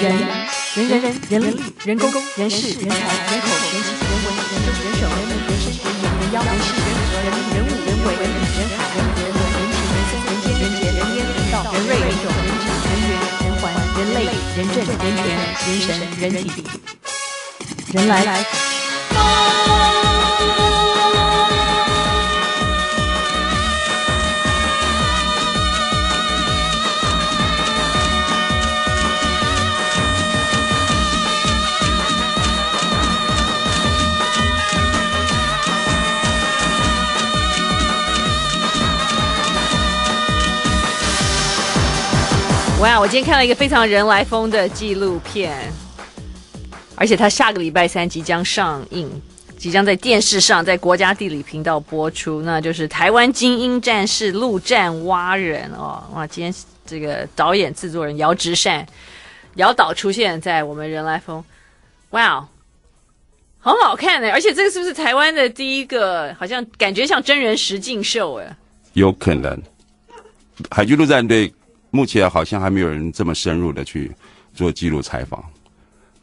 [0.00, 13.62] 人人人人人力人工人事人才人口人情人文人政人手人人生人言人妖人事人和人人物人为人人海人人文人情人生人间人杰人烟人道人瑞人种人质人缘人环
[13.98, 14.18] 人类
[14.56, 15.24] 人政人权
[15.66, 16.54] 人神人体。
[17.92, 18.12] 人来。
[42.82, 42.98] 哇！
[42.98, 45.56] 我今天看了一个非常人来疯的纪录片，
[46.96, 49.08] 而且它下个礼拜三即将上映，
[49.56, 52.42] 即将在电视上，在国家地理频道播出。
[52.42, 56.02] 那就是台湾精英战士陆战蛙人哦！
[56.12, 56.26] 哇！
[56.26, 56.52] 今天
[56.84, 58.84] 这个导演、制作人姚直善，
[59.54, 61.42] 姚导出现在我们人来疯，
[62.10, 62.44] 哇，
[63.60, 64.32] 很好看呢！
[64.32, 66.34] 而且这个是不是台湾的第一个？
[66.36, 68.56] 好像感觉像真人实境秀哎，
[68.94, 69.62] 有可能，
[70.68, 71.54] 海军陆战队。
[71.92, 74.10] 目前好像还没有人这么深入的去
[74.52, 75.44] 做记录采访。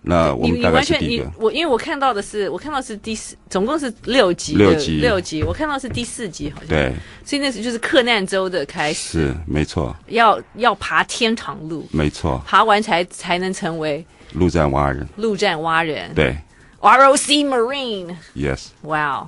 [0.02, 1.32] 那我们大概是第一个。
[1.38, 4.56] 我因为我看到的是，我看到是第四，总共是六集。
[4.56, 4.98] 六集。
[5.00, 6.70] 六集，我看到是第四集，好像。
[6.70, 6.94] 对。
[7.24, 9.28] 所以那是就是克难州的开始。
[9.28, 9.96] 是，没错。
[10.08, 11.88] 要要爬天堂路。
[11.92, 12.42] 没错。
[12.48, 14.04] 爬完才才能成为
[14.34, 15.08] 陆战蛙人。
[15.18, 16.12] 陆战蛙人。
[16.16, 16.36] 对。
[16.80, 18.16] ROC Marine。
[18.36, 18.70] Yes。
[18.82, 19.28] Wow。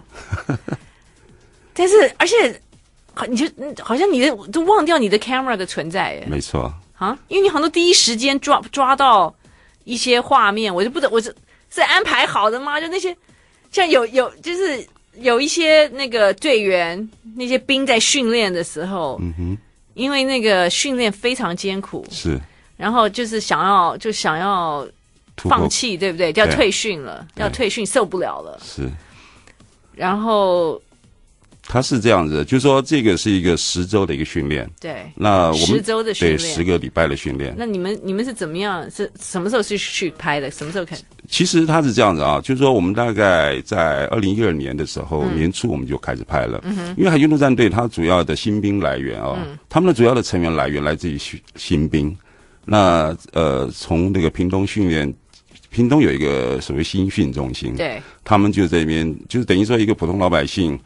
[1.74, 2.60] 但是，而且。
[3.28, 3.46] 你就
[3.84, 6.74] 好像你的都忘掉你的 camera 的存在耶，没错。
[6.98, 9.34] 啊，因为你好多第一时间抓抓到
[9.84, 11.36] 一些画面，我就不知道我是
[11.70, 12.80] 是安排好的吗？
[12.80, 13.16] 就那些
[13.72, 19.58] 像有有就是有一些那个队员那些兵在训练的时候，嗯哼，
[19.96, 22.40] 因为那个训练非常艰苦，是，
[22.78, 24.88] 然后就是想要就想要
[25.38, 26.32] 放弃，对不对？
[26.36, 28.88] 要退训了，要退训受不了了，是，
[29.94, 30.82] 然后。
[31.68, 34.70] 他是这样子的，就是说这个是一个十周的一个训练。
[34.80, 37.54] 对，那我们十周的训练，对，十个礼拜的训练。
[37.58, 38.90] 那你们你们是怎么样？
[38.92, 40.52] 是什么时候是去拍的？
[40.52, 41.04] 什么时候开始？
[41.30, 46.60] 其实他是这样子啊，就是说我们大概在二零一二年的时候、嗯、年初我们就开始拍了。
[46.64, 46.96] 嗯哼。
[46.98, 52.14] 因为海军陆战队它主要的新兵来源啊，嗯、他们的主要的成员来源来自于新新兵。
[52.66, 55.14] 那呃，从那个屏东训练，
[55.70, 60.78] 屏东有一个所谓新训中心，对，他们就在这边，就是等于说一个普通老百姓。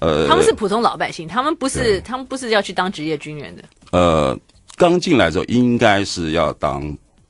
[0.00, 3.62] 呃，他们是普通老百姓，他们不是，他们不是要去当职业军人的。
[3.92, 4.38] 呃，
[4.76, 6.82] 刚进来的时候应该是要当，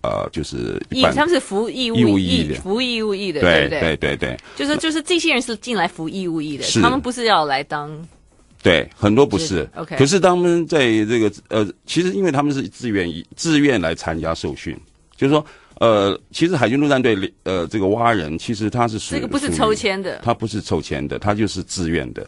[0.02, 3.80] 呃，就是义，他们是服义务义务役的，服义务役的，对对？
[3.80, 7.90] 对对对，就是就是这些人是进来服义务役的，他们不是要来当。
[8.62, 9.68] 对，很多不是。
[9.74, 14.74] OK，可是他们在这个呃，其实因为他们是自愿役，自愿来参加受训，
[15.16, 15.44] 就是说，
[15.80, 22.24] 呃，其实海军陆战队呃，这个蛙人其实他是属于这个不是抽签的，他不是抽签的，他就是自愿的。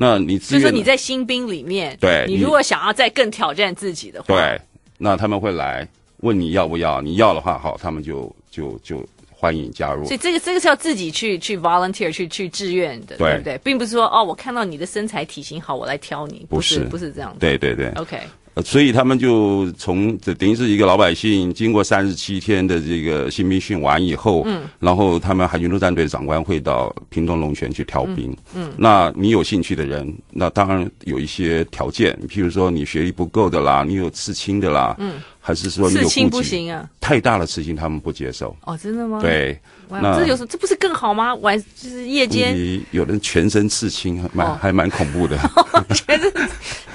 [0.00, 4.60] 那你就是说你在新兵里面，对，你如果想要再更挑战自己的话，对，
[4.96, 5.86] 那他们会来
[6.18, 10.04] 问你要不要，你要的话，好，他们就就就欢迎加入。
[10.04, 13.58] 所以这个这个是要自己去去 volunteer 去去志愿的，对，对不对？
[13.58, 17.40] 并不是说哦，我看到你的身材体型好，我来挑你，不是不是，不是这样子。
[17.40, 18.20] 对对对，OK。
[18.64, 36.88] 所以他们就从这等于是一个老百姓，经过三十七天的这个新兵训完以后，嗯，然后他们海军陆战队长官会到屏东龙泉去挑兵，嗯，嗯，那你有兴趣的人，那当然有一些条件，譬如说你学历不够的啦，你有刺青的啦，嗯，还是说你有刺青不行啊？
[37.00, 38.54] 太大的刺青他们不接受。
[38.64, 39.18] 哦，真的吗？
[39.20, 39.58] 对，
[39.88, 41.34] 哇那这有时这不是更好吗？
[41.36, 42.54] 晚就是夜间，
[42.90, 45.38] 有人全身刺青，蛮、哦、还蛮恐怖的。
[45.94, 46.32] 全身。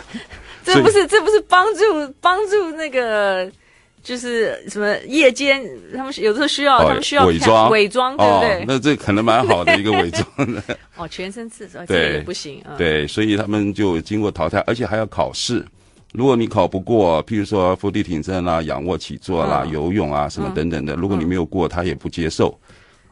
[0.64, 3.52] 这不是这不是帮助帮助那个
[4.02, 5.62] 就是什么夜间
[5.96, 8.66] 他们有的时候需要、哦、他们需要伪装伪装对不对、哦？
[8.68, 10.64] 那这可能蛮好的一个伪装的
[10.98, 12.76] 哦，全身刺身对这个也不行啊。
[12.78, 15.66] 对，所以他们就经过淘汰，而且还要考试。
[16.12, 22.56] 如果你考不过，譬如说伏地挺身啦、仰卧起坐啦、嗯、游泳啊什么等等的，如果你没有过，他也不接受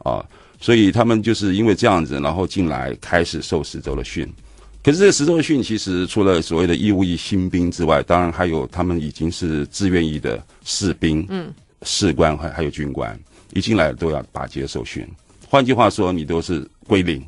[0.04, 0.24] 啊。
[0.60, 4.32] 所以他们就是因为这样子，然后进来开始受十周的训。
[4.84, 13.16] 可是这个十周训其实除了所谓的义务役新兵之外，当然还有他们已经是自愿役的士兵、嗯，士官还还有军官，
[13.54, 15.06] 一进来都要把接受训。
[15.48, 17.22] 换句话说，你都是归零。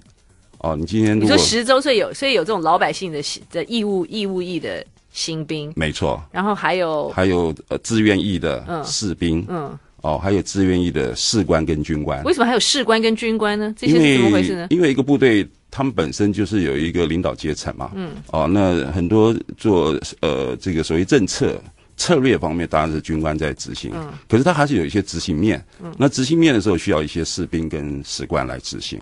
[0.59, 3.23] 哦，你今天你说十周，岁有所以有这种老百姓的
[3.53, 6.21] 的义务义务役的新兵，没错。
[6.33, 12.21] 然后还有还有呃志愿役的士兵，嗯，嗯哦，还有自愿役的士官跟军官。
[12.25, 13.73] 为什么还有士官跟军官呢？
[13.79, 14.67] 这些是怎么回事呢？
[14.71, 15.49] 因为一个部队。
[15.77, 21.61] 他们本身就是有一个领导阶层嘛，嗯，哦，那很多做呃这个所谓政策
[21.97, 29.01] 策略方面当然是军官在执行，嗯，可是他还是有一些执行面，嗯，那执行面的时候需要一些士兵跟士官来执行。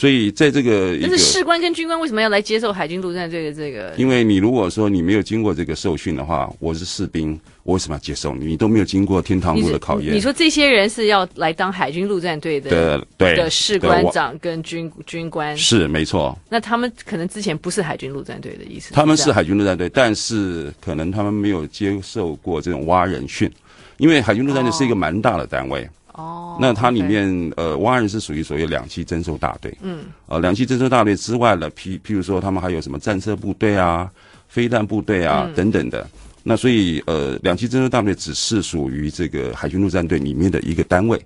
[0.00, 3.92] 所以在这个一个，但是士官跟军官为什么要来接受海军陆战队的这个？
[3.98, 8.46] 因为你如果说你没有经过这个受训的话，我是士兵，我为什么要接受你？
[8.46, 10.12] 你都没有经过天堂路的考验。
[10.12, 15.54] 你，你说这些人是要来当海军陆战队的的对的士官长跟军军官？
[15.54, 16.34] 是没错。
[16.48, 18.94] 那他们可能之前不是海军陆战队的意思？
[18.94, 23.52] 他们是海军陆战队，但是可能他们没有接受过这种蛙人训，
[23.98, 25.82] 因为海军陆战队是一个蛮大的单位。
[25.82, 25.88] 哦
[26.20, 27.52] 哦，那它里面、okay.
[27.56, 34.10] 呃，蛙人是属于所谓两栖征收大队，嗯，呃，两栖征收大队之外呢，譬譬如说，他们还有什么战车部队啊、
[34.46, 36.06] 飞弹部队啊、嗯、等等的。
[36.42, 41.20] 那所以呃，两栖征收大队只是属于这个海军陆战队里面的一个单位。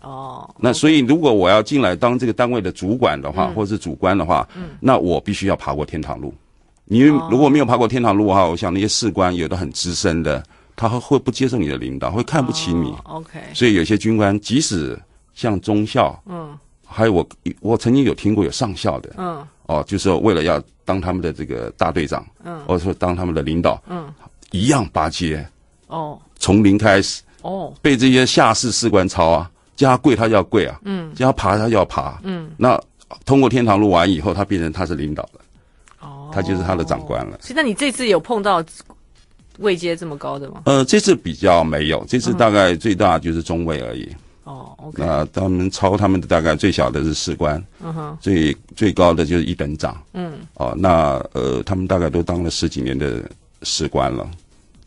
[0.00, 6.34] 哦、okay，那所以如果我要进来当这个单位的主管的话，嗯、或者是主官的话，嗯，那我必须要爬过天堂路。
[6.86, 10.42] 因为如果没有爬过天堂路的话，我想那些士官有的很资深的。
[10.74, 12.92] 他会不接受你的领导，会看不起你。
[13.04, 14.98] Oh, OK，所以有些军官，即使
[15.34, 17.28] 像中校，嗯，还有我，
[17.60, 24.12] 我曾经有听过有上校的，嗯，哦，就是说为了要当他们的这个大队长，嗯，或者说当他们的领导，嗯，
[24.50, 25.46] 一样巴结，
[25.88, 32.80] 哦，从零开始，哦，被这些下士士官操啊，叫他跪他就要跪啊，嗯，叫他爬他就要爬，嗯，那
[33.24, 35.40] 通过天堂路完以后，他变成他是领导了，
[36.00, 37.38] 哦，他就是他的长官了。
[37.40, 38.64] 所以，那你这次有碰到？
[39.58, 40.62] 位阶这么高的吗？
[40.64, 44.08] 呃，这次比较没有，这次大概最大就是中尉而已。
[44.44, 44.76] 哦。
[44.94, 50.02] 那他们超他们的大概最小的是士官，嗯哼，最最高的就是一等长。
[50.14, 50.32] 嗯。
[50.54, 53.22] 哦，那呃，他们大概都当了十几年的
[53.62, 54.28] 士官了，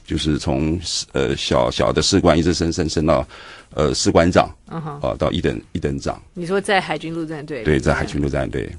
[0.06, 0.80] 就是从
[1.14, 3.26] 呃小小的士官一直升升升到
[3.74, 6.22] 呃士官长，嗯哼，啊到一等一等长。
[6.34, 7.64] 你说在海军陆战队？
[7.64, 8.70] 对，在海军陆战队。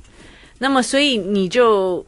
[0.58, 2.04] 那么，所以你就。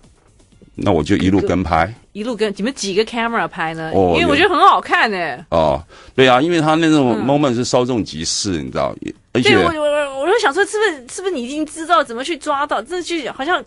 [0.80, 3.90] 那我就一路跟拍，一路跟你们几个 camera 拍呢？
[3.92, 5.44] 哦，因为我觉得很好看呢。
[5.50, 5.82] 哦，
[6.14, 8.94] 对啊，因为他那种 moment 是稍纵即逝，你知道？
[9.32, 12.80] 而且对我我我就想说，是不是是不是你已经知道怎么去抓到？
[12.80, 13.62] 这就好像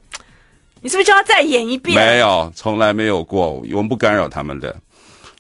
[0.82, 1.96] 你是不是叫他再演一遍？
[1.96, 4.76] 没有，从来没有过，我们不干扰他们的。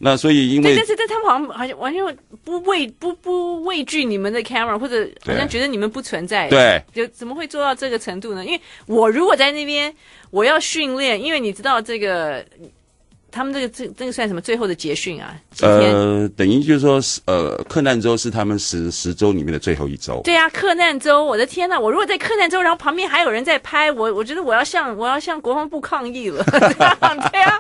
[0.03, 6.50] 那所以，因为但是但他们好像好像完全不畏不不畏惧你们的 camera，或者好像觉得你们不存在。
[6.50, 8.44] 对，就怎么会做到这个程度呢？
[8.44, 9.94] 因为我如果在那边，
[10.31, 12.44] 我要训练，因为你知道这个，
[13.30, 14.42] 他们这个这这个算什么？
[14.42, 15.39] 最后的结训啊？
[15.62, 20.19] 呃，等于就是说，呃，克难州是他们十十周里面的最后一周。
[20.24, 21.80] 对啊，克难州，我的天呐！
[21.80, 26.44] 我如果在克难州，然后旁边还有人在拍，我我觉得我要向我要向国防部抗议了。
[27.31, 27.59] 对啊，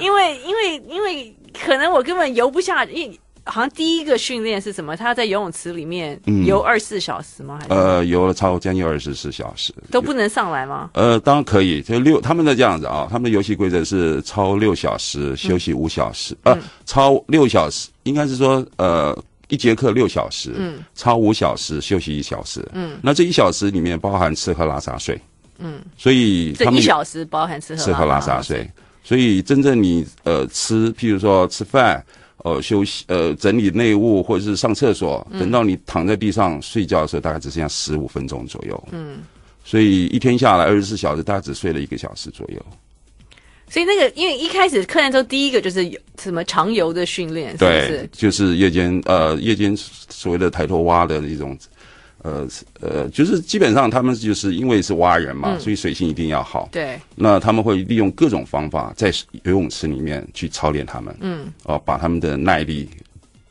[0.00, 1.32] 因为因为因为。
[1.64, 4.96] 可能我根本游不下，因为好像第一个训练是什么？
[4.96, 7.58] 他在游泳池里面游二十四小时吗？
[7.60, 7.74] 还是？
[7.74, 10.90] 呃，游了超将近二十四小时，都不能上来吗？
[10.94, 19.16] 呃，当然可以，就六他们的这样子啊，他们的游戏规则是超六小时休息五小时，嗯、呃，超六小时应该是说呃
[19.48, 25.20] 一节课六小时，嗯，超五小时休息一小时，嗯，那这一小时里面包含吃喝拉撒睡，
[25.58, 28.66] 嗯，所以这一小时包含吃喝吃喝拉撒睡。
[29.06, 32.02] 所以，真正你呃吃，譬如说吃饭，
[32.38, 38.88] 呃休息，呃整理内务，或者是上厕所，等到你躺在地上睡觉的时候，大概只剩下十五分钟左右。
[38.92, 39.18] 嗯，
[39.62, 42.66] 所以一天下来二十四小时，大概只睡了一个小时左右。
[43.68, 47.88] 所以那个，因为一开始柯南州第一个就是什么长游的训练，是不是？
[47.88, 51.54] 对，就是夜间呃夜间所谓的抬头蛙的一种。
[52.24, 52.48] 呃
[52.80, 56.70] 呃，就是基本上他们就是因为是蛙人嘛，嗯，所以水性一定要好。
[56.72, 61.14] 对，那他们会利用各种方法在游泳池里面去操练他们。
[61.20, 62.88] 嗯，哦，把他们的耐力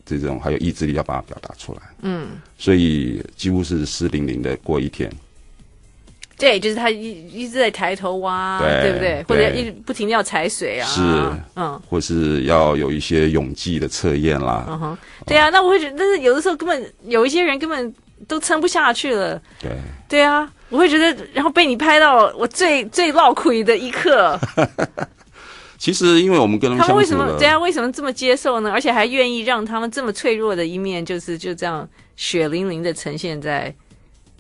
[0.04, 1.82] 这种还有意志力要把它表达出来。
[2.02, 5.08] 嗯，所以几乎是湿淋淋的过一天。
[6.36, 9.24] 对，就是他一一直在抬头挖，对，对不对？
[9.28, 10.88] 或者一不停的要踩水啊。
[10.88, 11.02] 是，
[11.56, 14.66] 嗯，或是要有一些泳技的测验啦。
[14.68, 17.94] 嗯哼，对啊，那我会觉得，但是有的时候根本有一些人根本。
[18.28, 19.72] 都撑不下去了，对
[20.08, 24.40] 对啊，我会觉得，然后被你拍到我最最落苦的一刻。
[25.78, 27.62] 其实，因为我们跟他们，他们为什么这样？
[27.62, 28.72] 为什么这么接受呢？
[28.72, 33.74] 而且还愿意让他们这么脆弱的一面，就是就这样血淋淋的呈现在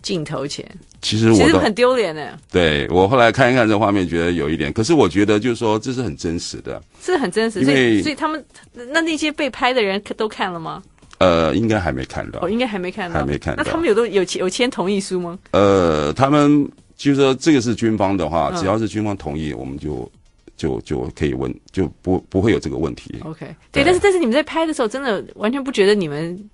[0.01, 0.65] 镜头前。
[1.01, 2.39] 其实我其实很丢脸的。
[2.49, 4.71] 对，我后来看一看这画面，觉得有一点。
[4.71, 7.61] 可是我觉得，就是说，这是很真实的，是很真实。
[7.61, 10.81] 所以，所以他们那那些被拍的人都看了吗？
[11.19, 12.39] 呃，应该还没看到。
[12.41, 13.63] 哦，应该还没看到，还没看到。
[13.63, 15.37] 那他们有都有签有签同意书吗？
[15.51, 20.11] 呃，他们就是说这个是军方的话，嗯、只要是军方同意，我们就
[20.57, 23.15] 就就可以问，就不不会有这个问题。
[23.23, 26.49] OK，对，对，但是但是你们在拍的时候，真的完全不觉得你们。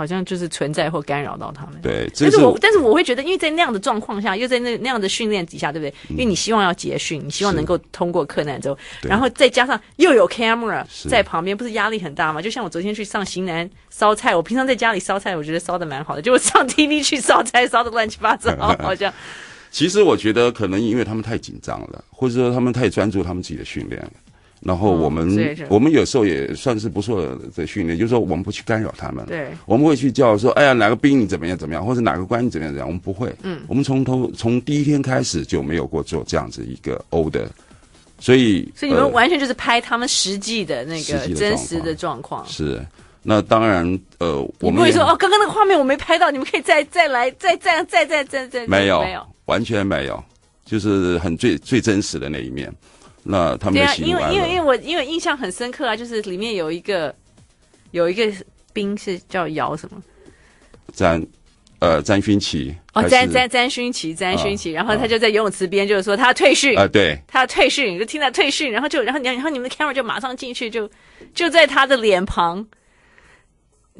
[0.00, 1.78] 好像就是存在或干扰到他们。
[1.82, 5.94] 对，但是我但是我会觉得，因为在那样的状况下，又在那那样的训练底下，对不对？
[6.08, 12.40] 因为你希望要结训，你希望能够通过克难州，然后再加上又有 camera 在旁边，不是压力很大吗？
[12.40, 19.12] 就像我昨天去上型男烧菜，我平常在家里烧菜，我觉得烧的蛮好的，结果上 TV 去烧菜，烧的乱七八糟，好像。
[19.70, 24.10] 其实我觉得可能因为他们太紧张了，或者说他们太专注他们自己的训练了。
[24.60, 29.24] 然后我们、嗯、我们有时候也算是不错的训练，就是说我们不去干扰他们。
[29.24, 33.34] 对，我们会去叫说，哎呀，哪个兵你怎么样怎么样，或者哪个官你怎么样怎么样，我们不会。
[33.42, 37.46] 嗯，我们从头从第一天开始就没有过做这样子一个 order，
[38.18, 42.46] 所以所以你们完全就是拍他们实际的那个真实的状况。
[42.46, 42.84] 是，
[43.22, 50.22] 那当然，呃，我们不会说哦，刚刚那个画面我没拍到，你们可以再再来，再再再再再再没有没有，完全没有，
[50.66, 52.70] 就是很最最真实的那一面。
[53.22, 57.14] 那他们对啊，因为因为因为我因为印象很深刻啊，就是里面有一个
[57.90, 58.32] 有一个
[58.72, 60.02] 兵是叫姚什么？
[60.92, 61.24] 詹
[61.78, 70.90] 呃詹勋奇哦，詹詹詹勋奇詹勋奇，然后他就在游泳池边，就是说他要退训啊，对，他要退训，就听他退训，然后就然后然后你们的 camera 就马上进去，就
[71.34, 72.66] 就在他的脸庞。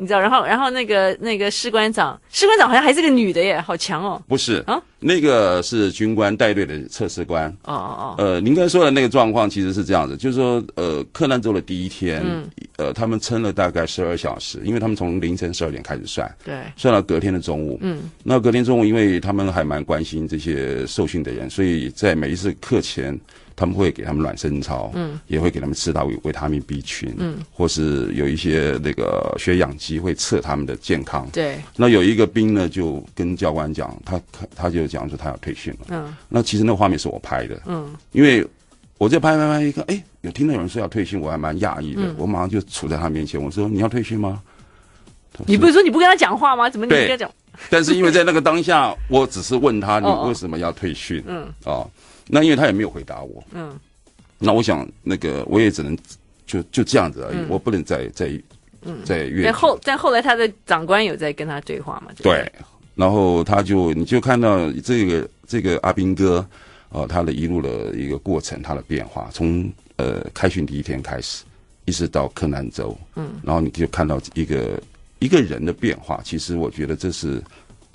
[0.00, 4.22] 你知道，然后，然后那个那个士官长，士官长好像还是个女的耶，好强哦！
[4.26, 7.50] 不是啊，那个是军官带队的测试官。
[7.64, 8.14] 哦哦哦。
[8.16, 17.78] 呃，您刚才说的那个状况其实是这样子，就是说，呃，克难州的第一天，嗯，呃，他们撑了大概十二小时，因为他们从凌晨十二点开始算，对，算到隔天的中午。
[17.82, 18.04] 嗯。
[18.22, 23.20] 那隔天中午，因为他们还蛮关心这些受训的人，所以在每一次课前。
[23.60, 31.60] 他们会给他们暖身操，嗯，也会给他们吃到维维他命 B 群，嗯，或是有一些那个血氧机会测他们的健康，对。
[31.76, 34.18] 那有一个兵呢，就跟教官讲，他
[34.56, 36.16] 他就讲说他要退训了，嗯。
[36.26, 38.42] 那其实那个画面是我拍的，嗯，因为
[38.96, 44.40] 我在拍拍拍一个，哎，有听到有人说要退训，我还蛮讶异的，嗯，我马上就杵在他面前，我说你要退训吗？
[45.44, 46.70] 你不是说你不跟他讲话吗？
[46.70, 47.30] 怎么你不跟他讲？
[47.68, 51.86] 但是因为在那个当下，我只是问他你为什么要退训，嗯，哦。
[52.30, 53.78] 那因为他也没有回答我，嗯，
[54.38, 55.96] 那我想那个我也只能
[56.46, 58.30] 就就这样子而已，嗯、我不能再再
[58.82, 59.44] 嗯再越。
[59.44, 62.12] 但后但后来他的长官有在跟他对话嘛？
[62.22, 62.50] 对，
[62.94, 66.46] 然后他就你就看到这个这个阿兵哥，
[66.90, 71.44] 呃，他的一路的一个过程，他的变化，从呃开训第一天开始，
[71.84, 74.80] 一直到柯南州，嗯，然后你就看到一个
[75.18, 76.20] 一个人的变化。
[76.24, 77.42] 其实我觉得这是，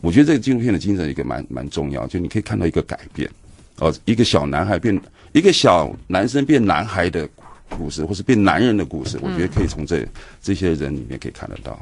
[0.01, 3.29] 我觉得这个纪录片的精神一个蛮蛮重要，就你可以看到一个改变。
[3.79, 4.99] 哦，一个小男孩变
[5.33, 7.27] 一个小男生变男孩的
[7.69, 10.07] 故事，或是变男人的故事，嗯、我觉得可以从这
[10.41, 11.77] 这些人里面可以看得到。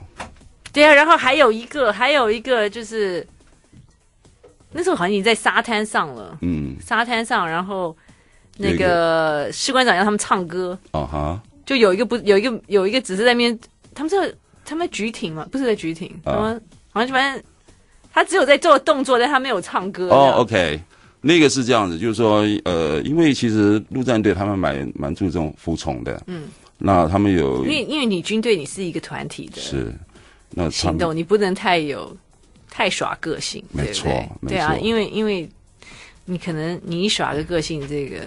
[0.71, 3.25] 对啊，然后还有一个，还有一个就是
[4.71, 7.95] 那时候好像已经在沙滩上了，嗯，沙滩上，然后
[8.57, 13.59] 那个士官长让他们唱歌，啊哈，就有一个不有一个有一个只是在那边，
[13.93, 14.35] 他们是
[14.65, 15.47] 他们在举艇嘛？
[15.51, 16.59] 不是在举艇，他们
[16.89, 17.43] 好像就反正
[18.11, 20.09] 他只有在做动作，但他没有唱歌。
[20.09, 20.81] 哦，OK。
[21.25, 29.93] 那个是这样子，就是说，呃，因为其实陆战队他们蛮蛮注重服从的，嗯，那他们有，因为因为你军队你是一个团体的，是，
[30.49, 32.13] 那行动你不能太有
[32.69, 34.11] 太耍个性，没错，
[34.45, 35.49] 对，啊，因为因为
[36.25, 38.17] 你可能你一耍个个性，这个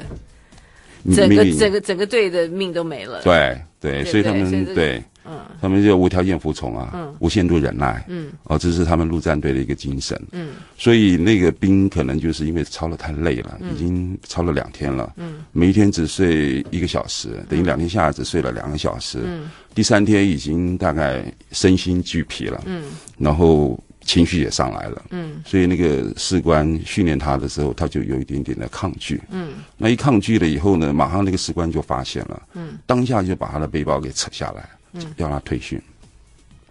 [1.14, 5.02] 整个整个整个队的命都没了，对对，所以他们对。
[5.28, 22.84] 嗯，他们就无条件服从啊，嗯，无限度忍耐，嗯，哦，这是他们陆战队的一个精神，嗯，所以那个兵可能就是因为操了太累了，嗯，已经操了两天了，嗯，每一天只睡一个小时，等于两天下来只睡了两个小时，嗯，第三天已经大概身心俱疲了，嗯，
[23.18, 23.78] 然后。
[24.08, 35.80] 情绪也上来了，嗯，所以那个士官训练他的时候，他就有一点点的抗拒，嗯，那一抗拒了以后呢，马上那个士官就发现了，嗯，当下就把他的背包给扯下来，嗯，要他退训，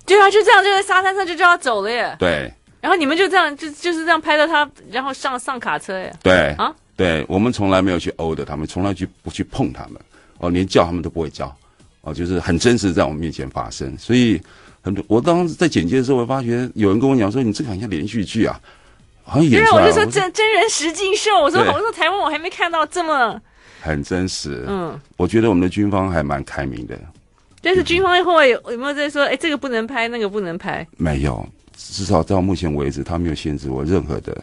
[0.05, 2.51] 对啊，就这样就在沙滩上就叫他走了耶，对，
[2.82, 10.01] 然后你们就这样就就是这样拍到他，然后上上卡车耶，对啊，对，我们从来没有去殴的他们，从来去不去碰他们，
[10.39, 11.55] 哦，连叫他们都不会叫，
[12.01, 14.41] 哦，就是很真实在我们面前发生，所以。
[14.86, 18.62] 很多，我当时在剪接的时候，我发觉有人跟我讲说：“你这个好像连续剧啊，
[19.24, 21.32] 好像演出来。”对，我就说真真人实境秀。
[21.41, 23.41] 我说，我说台湾我还没看到这么
[23.82, 24.63] 很真实。
[24.67, 26.96] 嗯，我觉得我们的军方还蛮开明的。
[27.65, 29.24] 但是军方后来有有没有在说？
[29.24, 30.88] 哎，这个不能拍，那个不能拍？
[30.98, 31.45] 没有，
[31.75, 34.39] 至少到目前为止，他没有限制我任何的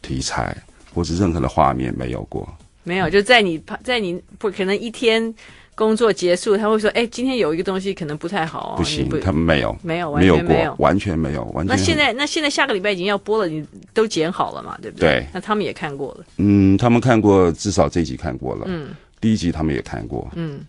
[0.00, 0.56] 题材
[0.94, 2.48] 或是任何的画面，没有过。
[2.84, 5.34] 没有，就在你拍，在你不可能一天。
[5.76, 11.76] 工作结束，他会说：“哎，今天有一个东西可能不太好哦。”不行，不他们没有，没有，完全没有，完全没有，完全。
[11.76, 14.78] 那现在，那现在下个礼拜已经要播了，你都剪好了嘛？
[14.80, 15.08] 对不对？
[15.08, 15.26] 对。
[15.32, 16.24] 那他们也看过了。
[16.36, 18.66] 嗯，他们看过，至少这一集看过了。
[18.68, 18.90] 嗯。
[19.20, 20.30] 第一集他们也看过。
[20.36, 20.60] 嗯。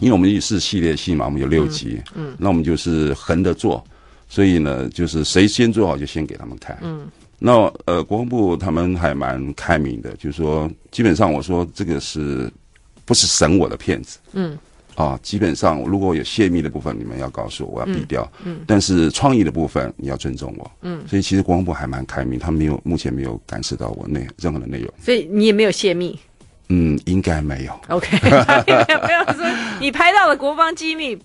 [0.00, 2.00] 因为我们是系列戏嘛，我们有六集。
[2.14, 2.34] 嗯。
[2.38, 3.82] 那我们就是横着做，
[4.28, 6.78] 所以呢，就是谁先做好就先给他们看。
[6.82, 7.06] 嗯，
[7.38, 12.50] 那呃，国防部他们还蛮开明的，就是说，基本上我说这个是
[13.04, 14.18] 不是审我的片子？
[14.32, 14.58] 嗯。
[14.96, 18.30] 啊，基本上如果有泄密的部分，你们要告诉我，我要毙掉。
[18.44, 20.70] 嗯，嗯，但是创意的部分你要尊重我。
[20.82, 24.88] 嗯，所以其实国防部还蛮开明，他没有目前没有感受到我内任何的内容。
[25.00, 26.16] 所以你也没有泄密？
[26.74, 27.80] 嗯，应该没有。
[27.88, 28.08] OK，
[28.66, 29.44] 没有没有说
[29.78, 31.16] 你拍到了国防机密。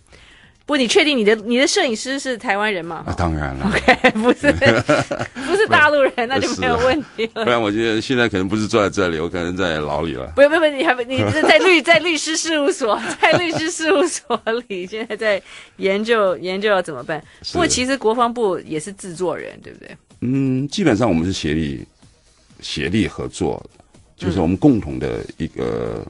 [0.65, 3.03] 不，你确定你的你的摄影师是台湾人吗？
[3.07, 3.65] 啊，当然了。
[3.65, 4.51] OK， 不是
[5.47, 7.43] 不是大陆人，那就没有问题了。
[7.43, 10.27] 不然我觉得现在可能不是坐在这里，我可能在牢里了。
[10.35, 15.41] 不不不，你还你是在律在律师事务所，在律师事务所里，现在在
[15.77, 17.19] 研究研究要怎么办。
[17.51, 19.97] 不过其实国防部也是制作人，对不对？
[20.21, 21.83] 嗯，基本上我们是协力
[22.61, 23.59] 协力合作，
[24.19, 26.05] 就是我们共同的一个。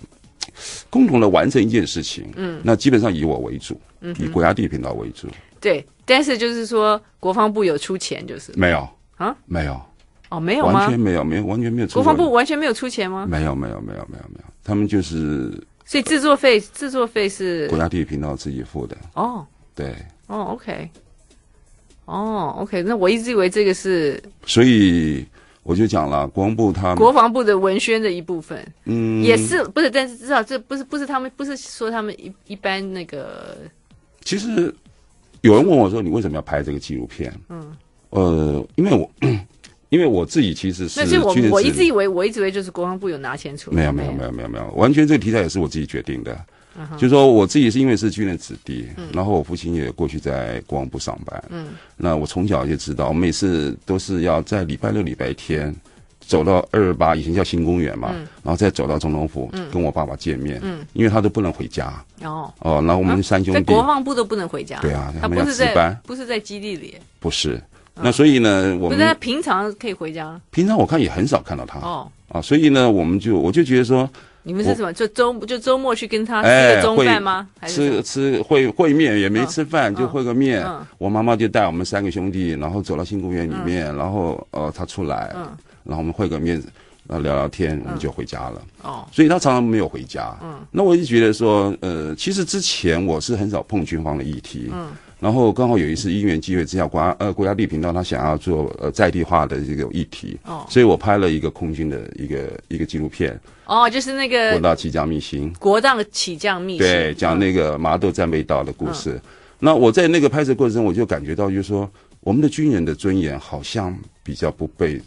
[0.90, 5.30] 共同的完成一件事情，嗯，那基本上以我为主，嗯，以国家地理频道为主，
[5.62, 5.86] 对。
[6.04, 8.86] 但是就是说，国防部有出钱，就是没有
[9.16, 9.80] 啊，没有
[10.28, 10.74] 哦，没有吗？
[10.74, 11.94] 完全没有，没有，完全没有出。
[11.94, 13.26] 国防部完全没有出钱吗？
[13.30, 14.44] 没有，没有，没有，没有，没有。
[14.62, 15.52] 他们就是，
[15.86, 18.98] 所以制作费，制作费是国家地理频道自己付的。
[19.14, 19.96] 哦，对，
[20.28, 20.90] 哦，OK，
[22.04, 25.26] 哦，OK，那我一直以为这个是，所以。
[25.64, 29.90] 我就讲了，国防部他国防部的文宣的一部分，嗯，也是不是？
[29.92, 33.58] 但是至少这不是不是他们不是说他们一一般那个。
[34.24, 34.74] 其实
[35.42, 37.76] 有人问我说：“你为什么要拍这个纪录片？”嗯，
[38.10, 39.12] 呃，因为我
[39.90, 46.38] 因为我自己其实是，那是我我一直以为我一直以为就是国防部有拿钱出来，没有没有没有没有没有，完全这个题材也是我自己决定的。
[46.80, 46.96] Uh.
[46.96, 51.68] 就是说我自己是因为是军人子弟，嗯、然后我父亲也过去在国防部上班，嗯，
[51.98, 55.76] 那我从小就知道，我每次都是要在礼拜六、礼拜天
[56.22, 61.92] 走到二二八，以前叫新公园嘛，嗯、然后再走到总统府，嗯、跟我爸爸见面，嗯，因为他都不能回家，
[62.24, 67.62] 哦，哦，那我们三兄弟，啊、在国防部都不能回家，对啊，他们要值班，不是在基地里，不是，
[67.96, 74.10] 那所以呢，我们那平常可以回家，平常我看也很少看到他，哦，啊，所以呢，我们就我就觉得说。
[74.44, 74.92] 你们是什么？
[74.94, 77.48] 就周就周末去跟他吃个中饭吗？
[77.60, 80.66] 还是吃吃会会面也没吃饭，就会个面。
[80.98, 85.32] 我妈妈就带我们三个兄弟，然后走到新公园里面，然后呃他出来，
[85.84, 86.56] 然后我们会个面，
[87.08, 88.62] 然后聊聊天，我们就回家了。
[88.84, 90.36] 哦，所以他常常没有回家。
[90.42, 94.70] 嗯，那我就觉得说，呃，其实之前我是很少碰军方的议题。
[94.74, 94.88] 嗯。
[95.20, 103.40] 然后刚好有一次因缘机会之下，国家呃国家地理频道他想要做呃在地化的这个议题，哦，所以我拍了一个空军的一个一个纪录片。
[103.66, 105.54] 哦，就是那个国道起降秘辛。
[105.60, 106.80] 国道起降秘辛。
[106.80, 109.12] 对，讲那个麻豆战备道的故事。
[109.12, 109.22] 嗯、
[109.60, 111.90] 那我在那个拍摄过程中，我就感觉到，就是说
[112.22, 115.00] 我们的军人的尊严好像比较不被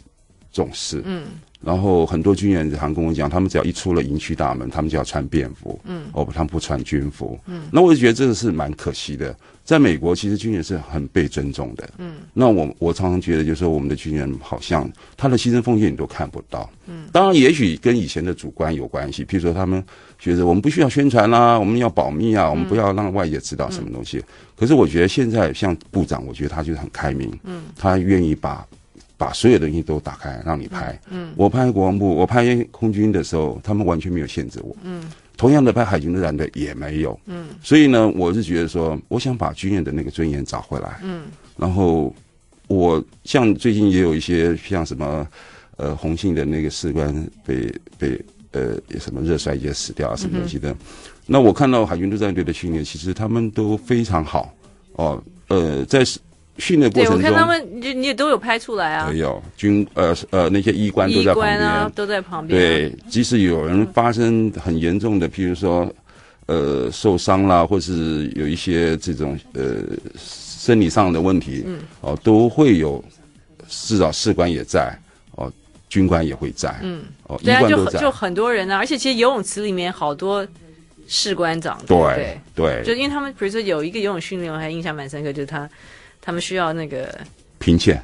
[0.51, 1.01] 重视。
[1.05, 1.23] 嗯。
[1.63, 9.35] 然后很多军人常跟我讲，他们只要一出了营区大门，他们就要穿便服，嗯，哦，他们不穿军服，嗯，那我就觉得这个是蛮可惜的。
[9.63, 19.81] 在美国，其实军人是很被尊重的，嗯，那我我常常觉得，就是说我们的军人好像他的牺牲奉献你都看不到，嗯，当然也许跟以前的主观有关系，譬如说他们
[20.19, 24.17] 觉得我们不需要宣传啦，我们要保密啊，我们不要让外界知道什么东西。
[24.17, 24.23] 嗯，
[24.57, 28.67] 可是我觉得现在像部长，我觉得他就是很开明，嗯，他愿意把。
[29.23, 30.99] 把所有东西都打开，让你拍。
[31.09, 34.75] 嗯，嗯，我拍国防部，我拍空军的时候，他们完全没有限制我。
[34.83, 35.01] 嗯，
[35.37, 37.17] 同样的拍海军陆战队也没有。
[37.27, 40.99] 嗯，所以呢，我是觉得说，我想把军人的那个尊严找回来。
[41.03, 41.23] 嗯，
[41.55, 42.13] 然后
[42.67, 45.25] 我像最近也有一些像什么，
[45.77, 48.19] 呃，红杏的那个士官被被
[48.51, 50.69] 呃什么热衰竭死掉啊，什么东西的。
[50.69, 50.77] 嗯、
[51.27, 54.53] 那我看到海军陆战队的训练，其实他们都非常好。
[54.97, 56.03] 哦，呃，在。
[56.59, 59.11] 训练过程中，对，我看他们，你你也都有拍出来啊。
[59.11, 62.59] 有军呃呃那些医官都在旁边，啊、都在旁边。
[62.59, 65.91] 对，即使有人发生很严重的，譬如说
[66.45, 69.81] 呃受伤啦，或是有一些这种呃
[70.15, 73.03] 生理上的问题，嗯，哦，都会有
[73.67, 74.95] 至少士官也在，
[75.31, 75.51] 哦，
[75.89, 80.45] 军官也会在，嗯，哦，医官都在，就很多人啊，而且其实游泳池里面好多
[81.07, 85.67] 士官长，对对，对，就因为他们比如说有一个游泳训练，我还印象蛮深刻，就是他。
[86.23, 87.13] 他们需要那个
[87.59, 88.03] 平潜，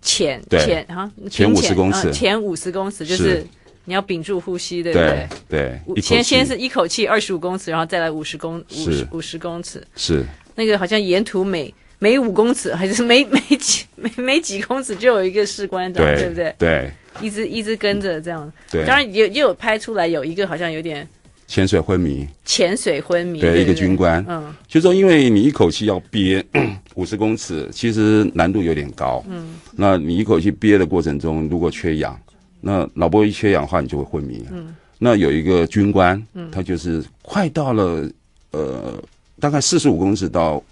[0.00, 3.44] 潜潜哈，潜五十公尺，潜五十公尺就是。
[3.84, 5.26] 你要屏住呼吸，对不对？
[5.48, 10.22] 对，先先是一口气二十五公尺，然后再来五十公五十五十公尺，是。
[10.56, 16.54] 那个好像沿途每每五公尺还是每每几每每几公尺就有一个士官长，对不对？
[16.58, 16.90] 对，
[17.22, 21.08] 一直一直跟着这样，对，当然也也有拍出来有一个好像有点。
[21.48, 26.44] 潜水昏迷，潜水昏迷，对，一个军官，嗯，就说因为你一口气要憋
[26.94, 32.20] 五十公尺，其实难度有点高，嗯，那你一口气憋的过程中，如果缺氧，
[32.60, 38.06] 那脑波一缺氧的话，你就会昏迷，嗯，那有一个军官，嗯，他就是快到了，
[38.50, 39.02] 呃，
[39.40, 40.62] 大概四十五公尺到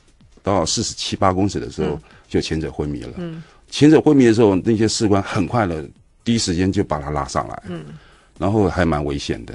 [0.43, 3.15] 到四十七八公尺的时候，就潜者昏迷了。
[3.17, 5.89] 嗯，潜者昏迷的时候，那些士官很快的
[6.23, 7.62] 第一时间就把他拉上来。
[7.71, 7.83] 嗯，
[8.39, 9.55] 然后还蛮危险的。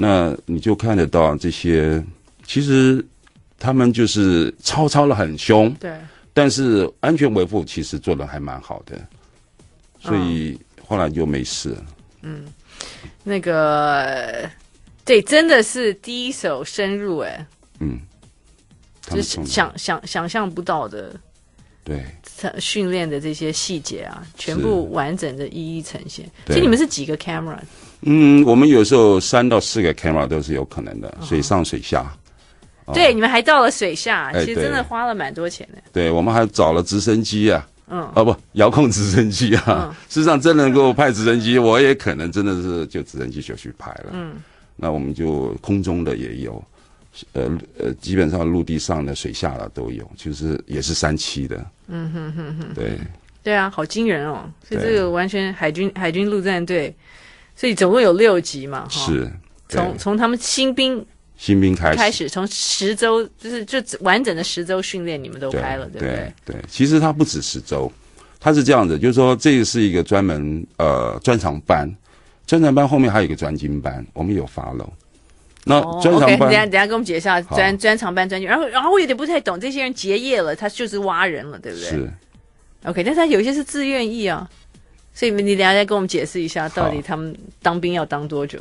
[0.00, 2.00] 那你就看得到这些，
[2.46, 3.04] 其实
[3.58, 5.74] 他们就是操操的很凶。
[5.74, 5.92] 对。
[6.32, 8.96] 但是安全维护其实做的还蛮好的，
[9.98, 10.56] 所以
[10.86, 11.86] 后来就没事了。
[12.22, 12.44] 嗯，
[13.24, 14.48] 那个
[15.04, 17.44] 对，真的是第一手深入哎。
[17.80, 17.98] 嗯，
[19.02, 21.18] 就是想想想象不到的。
[21.82, 22.04] 对。
[22.60, 26.24] 训练的这些细节啊，全部完整的一一呈现。
[26.46, 27.58] 所以你们是几个 camera？
[28.02, 32.06] 嗯，我们有时候三到四个 camera 都是有可能的，水上水下。
[32.94, 35.82] 对，你们还到了水下，其实真的花了蛮多钱的。
[35.92, 39.94] 对，我们还找了直升机啊，嗯，哦不，遥控直升机啊。
[40.08, 44.10] 事实上，真能够派直升机，我也可能真的是就直升机就去拍了。
[44.12, 44.36] 嗯，
[44.74, 46.64] 那我们就空中的也有，
[47.32, 51.66] 呃呃，基本上陆地上的、水下的都有，就是也是三期的。
[51.88, 52.74] 嗯哼哼哼。
[52.74, 52.98] 对。
[53.42, 54.44] 对啊，好惊人哦！
[54.68, 56.94] 所以这个完全海军海军陆战队，
[57.58, 59.04] 所以总共有六集嘛，哈。
[59.04, 59.28] 是。
[59.68, 61.04] 从从他们新兵。
[61.36, 66.34] 新兵开始，开始从十周就是就完整的十周训练，你们都拍了，对，对不对？
[66.46, 67.90] 对，其实它不止十周，
[68.40, 71.88] 它是这样子，就是说这个是一个专门呃专长班，
[72.44, 74.88] 专长班后面还有一个专精班，我们有 follow。
[75.62, 81.88] 那专长班，哦 okay, 等下等下跟我们解释一下专专长班专精，然后然后我有点不太懂，这些人结业了，他就是挖人了，对不对？
[81.88, 82.12] 是。
[82.82, 84.48] OK，但是他有一些是自愿意啊，
[85.18, 88.60] 所以你等下再跟我们解释一下，到底他们当兵要当多久？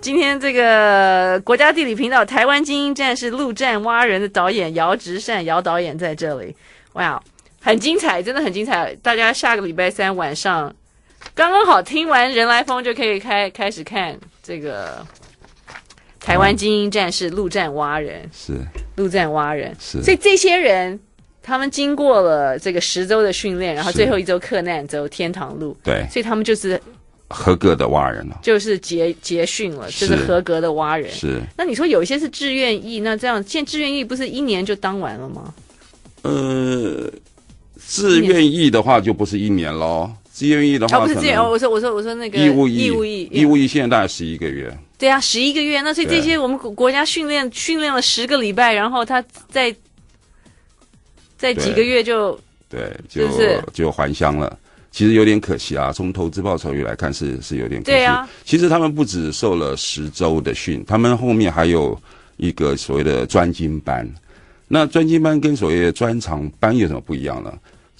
[0.00, 6.52] 今天这个国家地理频道台湾精英战士陆战蛙人的导演姚直善姚导演在这里，
[6.94, 7.22] 哇，
[7.60, 8.92] 很精彩，真的很精彩！
[8.96, 10.74] 大家下个礼拜三晚上
[11.32, 15.06] 刚刚好听完人来疯就可以开开始看这个
[16.18, 18.54] 台湾精英战士陆战蛙人，是
[18.96, 20.02] 陆战蛙人，是。
[20.02, 20.98] 所以这些人
[21.42, 26.80] 他们经过了这个十周的训练，然后最后一周克难走天堂路，对，所以他们就是。
[27.34, 31.10] 合格的蛙人了，就是结结训了，就是合格的蛙人。
[31.10, 31.40] 是。
[31.56, 35.54] 那你说有一些是志愿役，那这样现在志愿役不是一年就当完了吗？
[36.24, 37.10] 呃，
[37.88, 40.10] 志愿役的话就不是一年喽。
[40.34, 44.70] 志愿役的话，哦，不是志愿，我说我说我说那个义务役，义务役，义务役现在大概十一个月。
[44.98, 45.80] 对啊，十一个月。
[45.80, 49.74] 那所以这些我们国家训练训练了十个礼拜，然后他在
[51.42, 53.26] 在几个月就对，就
[53.72, 54.56] 就还乡了。
[54.92, 57.96] 其实有点可惜啊，从投资报酬率来看是是有点可惜。
[57.96, 62.00] 对啊，其实他们不止受了十周的训，他们后面还有
[62.36, 64.08] 一个所谓的专精班。
[64.68, 67.52] 那专精班跟所谓的专长班有什么不一样呢？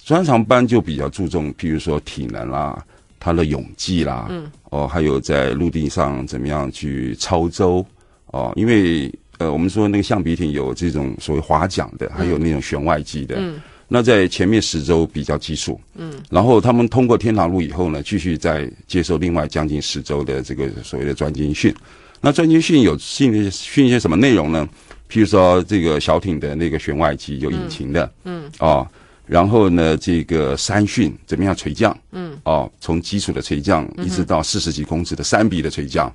[0.05, 2.81] 专长班就比较注重，譬如说体能啦，
[3.19, 7.85] 他的泳技啦，嗯，哦，还有在陆地上怎么样去操舟
[8.27, 9.11] 哦，因为
[9.43, 13.55] 呃，我们说那个橡皮艇有这种所谓划桨的，还有那种旋外机的，嗯。
[13.55, 21.71] 嗯那在前面十周比较基础，嗯，然后他们通过天堂路以后呢，继续再接受另外将近十周的这个所谓的专精训。
[22.19, 24.67] 那专精训有训训一些什么内容呢？
[25.11, 28.87] 譬如说这个小艇的那个旋外机有引擎的，嗯，嗯哦。
[29.25, 31.97] 然后呢，这个三训怎么样垂降？
[32.11, 36.13] 嗯，哦，从基础的垂降一直到四十几公尺的三比的垂降。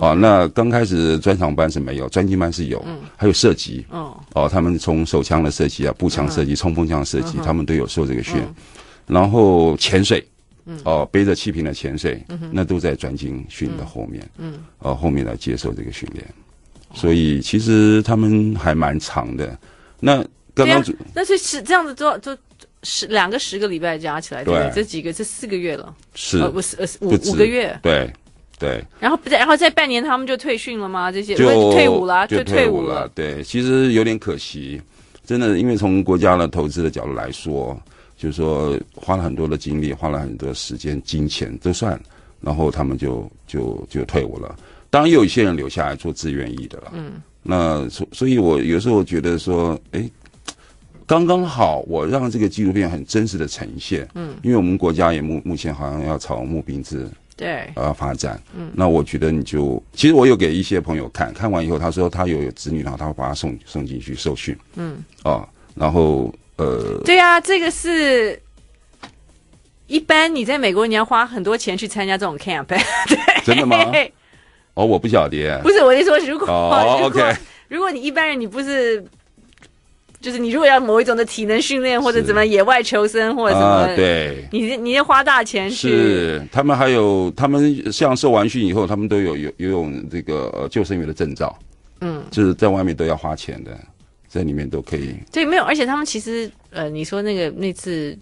[0.00, 2.82] 哦、那刚开始专长班是没有，专精班是有。
[2.86, 3.84] 嗯，还有射击。
[3.90, 8.36] 哦，哦，他们从手枪的射击啊，步枪射击、冲锋枪的射击，他们都有受这个训。
[8.40, 8.54] 嗯、
[9.06, 10.26] 然后潜水，
[10.66, 14.28] 嗯，哦，背着气瓶的潜水，嗯，那都在专精训的后面。
[14.38, 16.24] 嗯，哦，后面来接受这个训练。
[16.94, 19.56] 所以其实他们还蛮长的。
[20.00, 20.24] 那
[20.66, 22.36] 刚刚、啊、那是是这样子做，就
[22.82, 28.10] 十两个十个礼拜加起来，对，对这几个这四个月了，是，呃、不是呃五五个月，对
[28.58, 28.82] 对。
[28.98, 31.12] 然后不再，然后再半年他们就退训了吗？
[31.12, 33.06] 这些就退伍了，就退伍了。
[33.14, 34.80] 对，其实有点可惜，
[35.26, 37.78] 真的，因为从国家的投资的角度来说，
[38.16, 42.00] 就是说花了很多的精力，花了很多时间、金钱都算，
[42.40, 44.56] 然后他们就就就退伍了。
[44.88, 46.92] 当然，也有一些人留下来做志愿役的了。
[46.94, 50.10] 嗯，那所所以，我有时候觉得说，哎。
[51.10, 54.08] 刚刚好，我让这个纪录片很真实的呈现。
[54.14, 57.04] 嗯，因为我们国家也目目前好像要朝募兵制
[57.36, 58.40] 对呃发展。
[58.56, 64.56] 嗯，那我觉得你就其实我有给一些朋友看看完以后，他说他有有子女，然后他会把他送送进去受训。
[64.76, 65.44] 嗯，哦，
[65.74, 68.40] 然后呃，对啊，这个是
[69.88, 72.66] 一般你在美国你要花很多钱去参加这种 camp。
[72.66, 72.78] 对，
[73.44, 73.76] 真的吗？
[74.74, 75.60] 哦，我不晓得。
[75.60, 79.04] 不是我跟你说，如果哦 如果 OK，如果你一般人你不是。
[80.20, 85.88] 就是你如果要某一种的体能训练，或者怎么野外求生，或者什么，啊、对，你你要花大钱去。
[85.88, 91.58] 是，他们还有他们像受完训以后，他们都有游游泳这个呃救生员的证照。
[92.02, 93.78] 嗯，就是在外面都要花钱的，
[94.28, 95.14] 在里面都可以。
[95.32, 98.16] 对，没有，而且他们其实呃，你说那个那次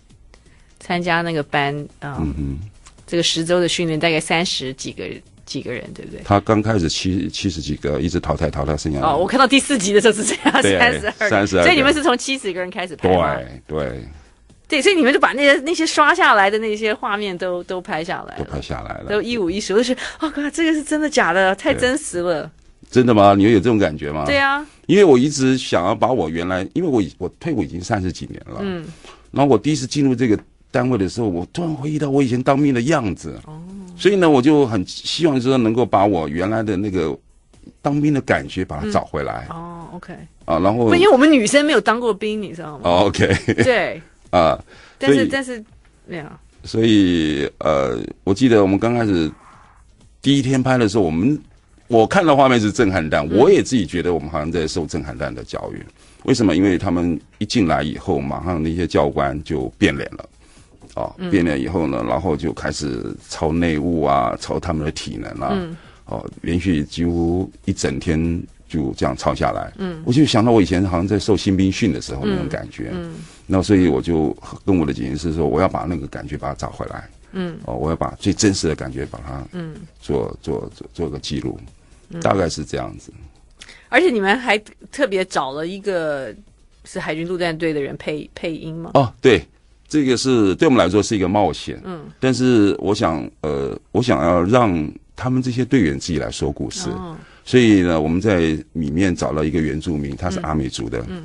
[0.79, 2.59] 参加那个班啊，呃、嗯嗯，
[3.07, 5.21] 这个十周的训练大概三十几个人。
[5.49, 6.21] 几个人对不对？
[6.25, 9.01] 他刚开始七七十几个，一直淘汰淘汰剩下。
[9.01, 11.65] 哦，我看到第四集的时候是这样，三十二，三十二。
[11.65, 13.35] 所以你们是从七十个人开始拍吗？
[13.67, 14.01] 对对
[14.69, 19.73] 对，所以你们就把那些那些刷下来的那些画面都都拍下来，都拍下来了，都一五一十。
[19.73, 21.55] 我就觉得，哦哥，这个是真的假的？
[21.57, 22.51] 太真实了。
[22.91, 23.35] 真的吗？
[23.35, 24.25] 你会有这种感觉吗？
[24.27, 28.87] 对啊，因为我一直想要把我原来，因为我我退伍已经三十几年了，嗯，
[29.31, 30.39] 然后我第一次进入这个
[30.71, 33.41] 单位的时候，我突然回忆到我以前当兵的样子。
[33.47, 33.59] 哦。
[33.99, 37.15] 所以呢，我就很希望说能够把我原来的那个
[37.83, 39.47] 当兵的感觉把它找回来。
[39.51, 40.15] 嗯、哦，OK。
[40.45, 42.83] 啊，然后因为我们女生没有当过兵，你知道吗？
[42.85, 43.27] 哦，OK。
[43.63, 44.01] 对。
[44.31, 44.59] 啊，
[44.99, 45.63] 但是但是
[46.07, 46.25] 没有。
[46.65, 49.31] 所以呃，我记得我们刚开始
[50.23, 51.39] 第一天拍的时候，我们
[51.87, 55.85] 我看到画面是震撼弹，嗯、我也自己觉得我们好像在受震撼弹的教育。
[56.25, 56.55] 为什么？
[56.55, 60.29] 因为他们一进来以后，马上那些教官就变脸了。
[60.99, 65.51] 哦，变了以后呢，然后就开始操内务啊，操他们的体能啊。
[65.53, 65.77] 嗯。
[66.07, 69.73] 哦，连续几乎一整天就这样操下来。
[69.79, 70.03] 嗯。
[70.05, 72.91] 我就想到我以前好像在受新兵训的时候那种感觉。
[72.93, 73.15] 嗯。
[73.47, 77.09] 那所以我就跟我的警员师说，我要把那个感觉把它找回来。
[77.33, 77.57] 嗯。
[77.65, 81.61] 哦，我要把最真实的感觉把它嗯做做做做个记录，
[82.21, 83.13] 大概是这样子。
[83.89, 84.59] 而且你们还
[84.91, 86.35] 特别找了一个
[86.85, 88.91] 是海军陆战队的人配配音吗？
[88.95, 89.47] 哦，对。
[89.89, 101.25] 这个是对我们来说是一个冒险，嗯，但是我想，呃，我想要让他们这些队员自己来说故事，哦、所以呢，我们在里面找了一个原住民，他是阿美族的，嗯，嗯，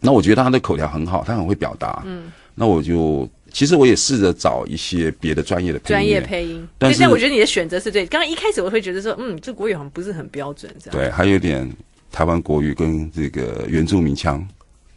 [0.00, 5.88] 那我觉得他的口条很好，他很会表达，嗯，那我就其实我也试着找一些别的专业的配音。
[5.94, 8.04] 专业配音，但是我觉得你的选择是对。
[8.04, 10.98] 刚刚一开始我会觉得说，嗯，这国语好像不是很标准，这样。
[10.98, 11.72] 对，还有点
[12.10, 14.44] 台湾国语跟这个原住民腔，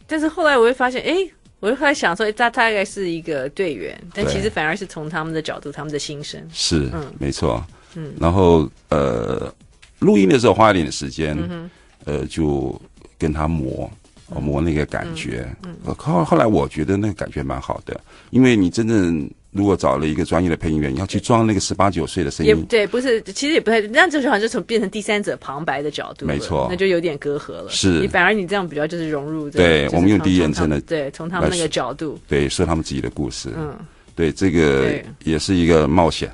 [0.08, 1.14] 但是后来我会发现，哎。
[1.60, 6.42] 我就在想说，他大概是一个队员，但其实反而是从他们的角度，他们的心声。
[6.52, 7.62] 是，嗯，没错，
[7.94, 9.52] 嗯，然后呃，
[9.98, 11.70] 录音的时候花一点时间，嗯、
[12.06, 12.80] 呃，就
[13.18, 13.90] 跟他磨，
[14.38, 17.98] 磨那个感觉，嗯，后、嗯、后来我觉得那个感觉蛮好的，
[18.30, 19.28] 因为你真正。
[19.52, 27.66] 如果找了一个专业的配音员，你要去装那个十八九岁的声音，也对，不是，其实也不太，那就好像就从变成第三者旁白的角度，没错，那就有点隔阂了。
[27.68, 33.76] 是，你反而你这样比较就是融入，对，我们用第一人称的，对，从他们那个角度，对，说他们自己的故事，嗯，
[34.14, 36.30] 对，这个也是一个冒险。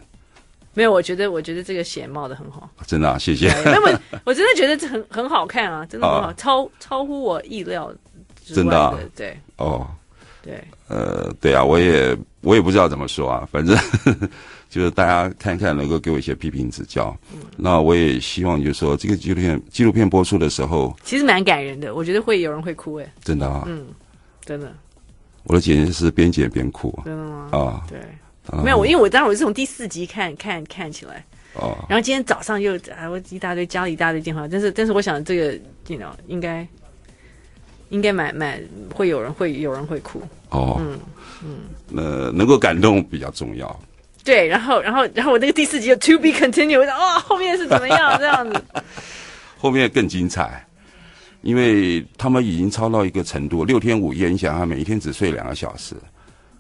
[0.77, 3.49] 没有，我觉得，我觉得这个险冒的很好，真的，谢谢。
[3.65, 7.93] 那么，我真的觉得这很很好看啊，真的很好，超超乎我意料，
[8.45, 9.87] 真的，对，哦。
[10.43, 13.77] 对，呃，对啊，我也我也不知道怎么说啊，反正
[14.71, 17.17] 就是大家看看，能够给我一些批评指教。
[17.33, 23.87] 嗯，那我也希望就是说，这个纪录片纪录片播出的时候，其实蛮感人的，我觉得会有人会哭诶，真的啊，嗯，
[24.45, 24.73] 真的。
[25.43, 27.49] 我的姐姐是边剪边哭，真的吗？
[27.51, 27.99] 啊，对，
[28.63, 36.67] 没有我，因为我当时我是从第四集看看看起来，哦，然后今天早上又啊，我一大堆加了一大堆电话，但是但是我想这个电脑应该。
[37.91, 38.61] 应该蛮蛮
[38.93, 40.99] 会有人会有人会哭哦，嗯
[41.45, 41.59] 嗯，
[41.97, 43.81] 呃，能够感动比较重要。
[44.25, 48.61] 对，然后然后然后我那个第四集就 To be continued，哇，后面是怎么样 这样子？
[49.57, 50.67] 后面更精彩，
[51.43, 55.95] 因为他们已经超到一个程度，六天五夜，你想他每一天只睡两个小时，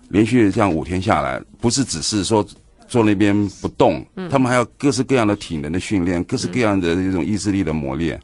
[0.08, 2.46] 连续这样五天下来，不是只是说
[2.86, 8.20] 坐那边不动，嗯，他们还要各式各样的体能的训练，各式各样的这种意志力的磨练。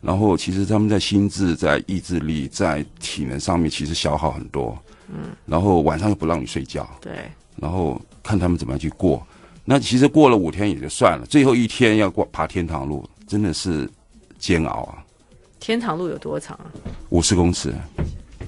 [0.00, 4.76] 然后，其实他们在心智、在意志力、在体能上面，其实消耗很多。
[5.08, 5.30] 嗯。
[5.46, 6.88] 然后晚上又不让你睡觉。
[7.00, 7.12] 对。
[7.54, 9.24] 然后看他们怎么样去过。
[9.64, 13.88] 那其实过了五天也就算了，最后一天要过爬天堂路，真的是
[14.40, 14.98] 煎熬啊。
[15.60, 16.66] 天堂路有多长啊？
[17.10, 17.72] 五十公尺。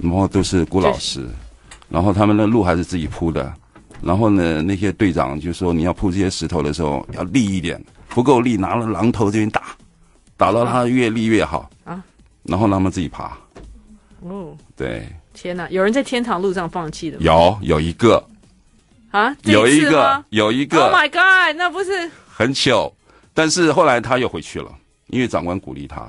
[0.02, 1.30] 然后都是郭老师，对
[1.94, 3.54] 然后他们的路还是自己铺的。
[4.02, 9.62] 然后呢，那些队长就说，你要铺这些石头的时候要立一点，不够力拿了榔头这边打。
[10.37, 12.02] 打到它越立越好啊，
[12.42, 13.38] 然后让他们自己爬。
[14.22, 15.68] 哦，对，天哪！
[15.70, 17.22] 有人在天堂路上放弃的吗？
[17.22, 18.22] 有，有一个
[19.12, 20.87] 啊，有一个，有一个。
[20.87, 21.57] Oh my god！
[21.57, 22.92] 那不是很糗，
[23.33, 24.68] 但是后来他又回去了，
[25.07, 26.04] 因为长官鼓励他。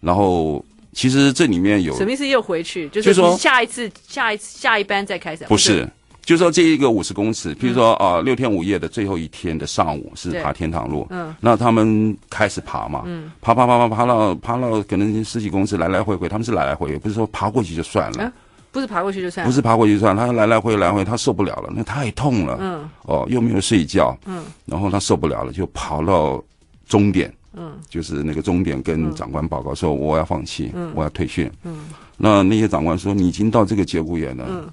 [0.00, 2.26] 然后其实这里面有什么意思？
[2.26, 5.44] 又回去，就是说下一次、下一次、下一班再开始？
[5.46, 5.88] 不是。
[6.24, 18.32] 就是说这一个五十公尺，譬如说啊、呃，六天五夜的最后一天的上午是爬天堂路，嗯，那他们开始爬嘛，嗯，爬爬爬爬爬到爬到可能十几公尺，来来回回，他们是来来回回，不是说爬过去就算了，啊、
[18.70, 26.40] 不是爬过去就算了，不是爬过去就算了，他来来回来回，他受不了了，那太痛了，嗯，哦，又没有睡觉，嗯，然后他受不了了，就跑到
[26.86, 31.84] 终点，嗯，就是那个终点跟长官报告说我要放弃，嗯，我要退训，嗯，
[32.16, 34.68] 那那些长官说你已经到这个节骨眼了，嗯，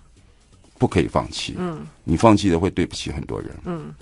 [0.77, 3.93] 不可以放弃，嗯，你放弃了会对不起很多人，嗯，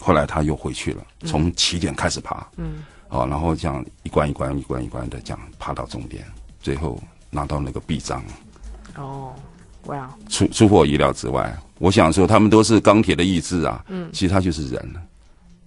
[0.00, 6.24] 后来他又回去了，从起点开始爬，嗯，哦，然后这样一关一关一关一关的这样爬到终点，
[6.62, 6.98] 最后
[7.30, 8.24] 拿到那个臂章，
[8.96, 9.34] 哦，
[9.84, 14.94] 哇，出出乎我意料之外，我想说他们都是钢铁的意志啊，嗯，其实他就是人，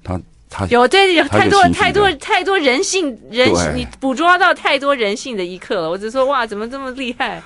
[0.03, 0.19] 他。
[0.53, 5.89] 他有对，有太多太多太多人性人性，你捕捉到太多人性的一刻了。
[5.89, 7.41] 我只说哇，怎么这么厉害？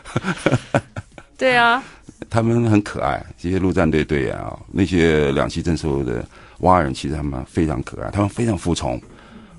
[1.37, 1.83] 对啊，
[2.31, 6.25] 他们很可爱，这些陆战队队员啊，那些两栖征收的
[6.61, 8.99] 蛙人，其实他们非常可爱，他们非常服从。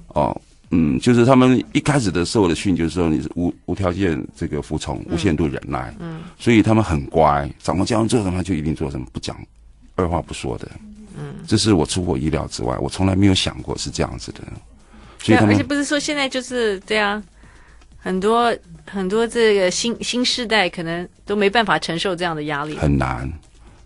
[0.08, 0.36] 哦，
[0.72, 9.36] 嗯，就是他们一开始的受的训，就是说你是无无条件这个服从，无限度忍耐，嗯，所以他们很乖，长官叫他们做什么就一定做什么，不讲
[9.94, 10.68] 二话不说的。
[11.16, 14.40] 嗯，这是我出乎我意料之外，我从来没有想过是这样子的。
[15.18, 17.22] 所以他们，而且不是说现在就是这样，
[17.98, 23.30] 很多很多这个新新世代可能都没办法承受这样的压力，很难。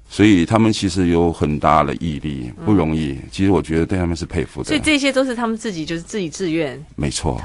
[0.08, 3.12] 所以他们其实有很大的毅力，不容易。
[3.12, 4.66] 嗯、其实我觉得对他们是佩服的。
[4.66, 7.40] 所以这些都是他们自己就是自己自愿，没错。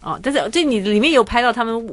[0.00, 1.84] 哦，但是这你里面有拍到他们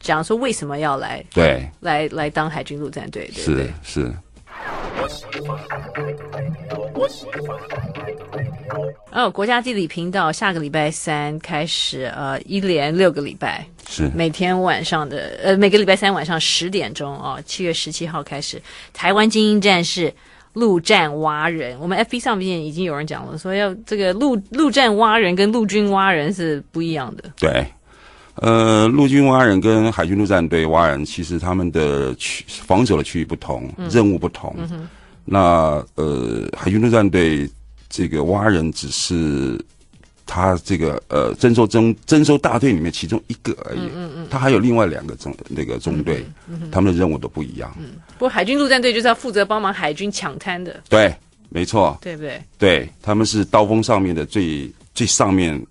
[0.00, 3.72] 讲说为什么要来对来来当海军陆战队，对不对？
[3.84, 4.12] 是是。
[9.12, 13.66] 哦，国家地理频道下个礼拜三开始，呃，一连六个礼拜。
[13.88, 14.10] 是。
[14.14, 18.60] 每天晚上的，呃，每个礼拜三晚上十点钟哦，七月十七号开始，
[18.92, 20.12] 台湾精英战士
[20.54, 27.66] 陆战蛙人，我们 FB 上面已经有人讲了，说要这个陆陆战蛙人跟陆军蛙人是不一样的，对。
[28.36, 34.56] 呃，陆军蛙人跟海军陆战队蛙人，其实他们的区防守的区域不同，嗯、任务不同。
[34.58, 34.88] 嗯、
[35.24, 37.48] 那呃，海军陆战队
[37.90, 39.62] 这个蛙人只是
[40.24, 43.80] 他这个呃征收征征收大队里面其中一个而已。
[43.94, 44.26] 嗯嗯。
[44.30, 47.70] 他还有另外两个中那个中队，嗯嗯、他们的任务都不一样。
[47.78, 47.90] 嗯。
[48.14, 50.82] 不过海军陆战队就是要负责帮忙海军抢滩的。
[50.88, 51.14] 对，
[51.50, 51.98] 没错。
[52.00, 52.42] 对不对？
[52.58, 55.62] 对，他们是刀锋上面的最最上面。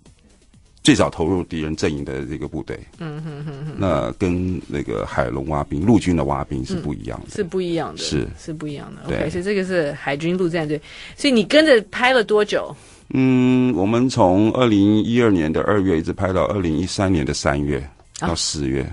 [0.83, 9.03] 最早投入敌人阵营的这个部队，嗯哼哼哼，那跟那个海龙挖兵、陆军的挖兵是不一样的，是不一样的，是是不一样的。
[9.05, 10.81] OK，所以这个是海军陆战队。
[11.15, 12.75] 所以你跟着拍了多久？
[13.13, 18.83] 嗯，我们从二零一二年的二月一直拍到二零一三年的三月到四月，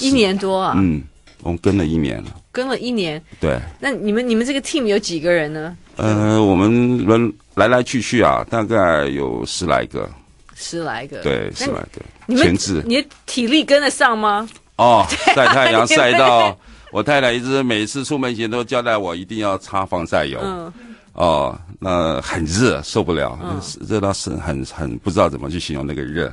[0.00, 0.72] 一年多啊。
[0.78, 1.02] 嗯，
[1.42, 3.22] 我们跟了一年了，跟了一年。
[3.40, 3.60] 对。
[3.78, 5.76] 那你们你们这个 team 有几个人呢？
[5.96, 10.08] 呃，我们轮来来去去啊，大概有十来个。
[10.54, 12.02] 十来个，对，十来个。
[12.26, 14.48] 你们你的体力跟得上吗？
[14.76, 16.56] 哦， 晒太阳晒到
[16.90, 20.40] 我太太一直每次出门前都交代我一定要擦防晒油。
[20.42, 20.72] 嗯。
[21.12, 23.38] 哦，那很热，受不了，
[23.86, 26.32] 热到是很很不知道怎么去形容那个热。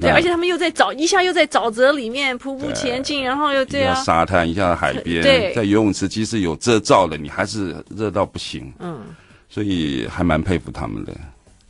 [0.00, 3.94] 对，而且他们又在沼，一下又在沼泽里面匍匐前进，然后又这样。
[4.04, 5.22] 沙滩，一下海边，
[5.54, 8.72] 在游泳池，即使有遮罩的，你还是热到不行。
[8.80, 9.00] 嗯。
[9.48, 11.12] 所以还蛮佩服他们的。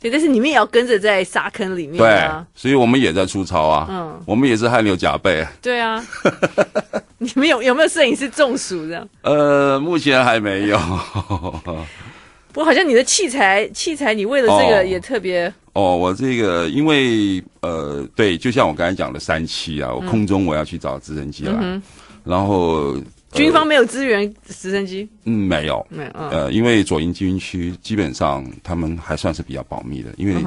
[0.03, 2.45] 对，但是你们也要跟着在沙坑里面啊。
[2.53, 3.87] 对，所以我们也在出操啊。
[3.89, 5.47] 嗯，我们也是汗流浃背。
[5.61, 6.05] 对啊。
[7.17, 9.07] 你们有有没有摄影师中暑这样？
[9.21, 10.77] 呃，目前还没有。
[12.51, 15.47] 不过好像你的器材器材，你为了这个也特别。
[15.71, 21.81] 哦，哦，我这个因为呃，对，就像我刚才讲的三期啊，我空中我要去找直升机来，嗯、
[22.25, 22.97] 然后。
[23.33, 25.07] 军方没有支援直升机？
[25.25, 26.11] 嗯，没有，没有。
[26.13, 30.43] 呃，因为左营军区基本上他们还算是比较保密的，因为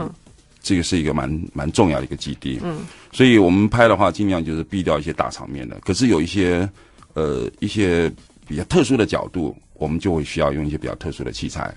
[0.63, 2.59] 这个是一个蛮蛮重要的一个基地。
[2.63, 2.79] 嗯，
[3.13, 5.79] 所以我们拍的话，尽量就是避掉一些大场面的。
[5.81, 6.69] 可是有一些
[7.15, 8.11] 呃一些
[8.49, 11.73] 比较特殊的角度，我们就会需要用一些比较特殊的器材。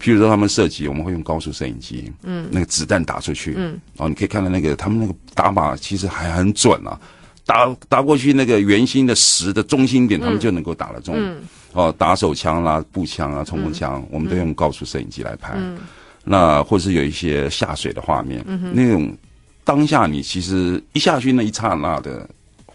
[0.00, 7.00] 譬如说他们射击，我们会用高速摄影机，嗯，那个子弹打出去，嗯，然后你可以看到那个他们那个打靶其实还很准啊。
[7.46, 11.14] 打打过去那个圆心的十的中心点，他们就能够打得中。
[11.16, 15.52] 嗯、哦，打手枪啦、步枪啊、冲锋枪，嗯、我们都用高速摄影机来拍。
[15.56, 15.78] 嗯、
[16.24, 19.14] 那或是有一些下水的画面，嗯、那种
[19.62, 22.26] 当下你其实一下去那一刹那的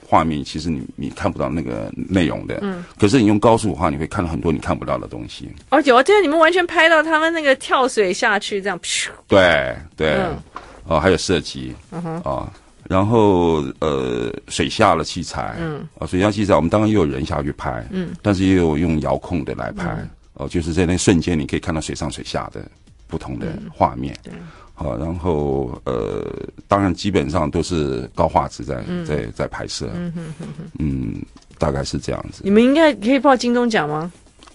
[0.06, 2.60] 画面，其实你你看不到那个内容的。
[2.62, 2.84] 嗯。
[3.00, 5.50] 可是你用高速的话，你会看到很多你看不到的东西。
[5.70, 8.80] 而且我记得你们完全拍到他们那个跳水下去这样。
[9.28, 10.14] 对对。
[10.14, 10.38] 嗯、
[10.86, 11.74] 哦，还有射击。
[11.92, 12.22] 嗯哼。
[12.24, 12.48] 哦
[12.88, 19.90] 然后呃，水下的器材，嗯，啊，水下器材，我们当然也有人下去拍，嗯，但是也有用遥控的来拍，
[20.34, 22.62] 哦、嗯，就是在那瞬间你可以看到水上水下的
[23.08, 24.34] 不同的画面，嗯、对，
[24.74, 26.26] 好，然后呃，
[26.68, 31.22] 当然基本上都是高画质在、嗯、在在拍摄，嗯哼哼哼，嗯，
[31.58, 32.42] 大概是这样子。
[32.44, 34.12] 你们应该可以报金钟奖吗？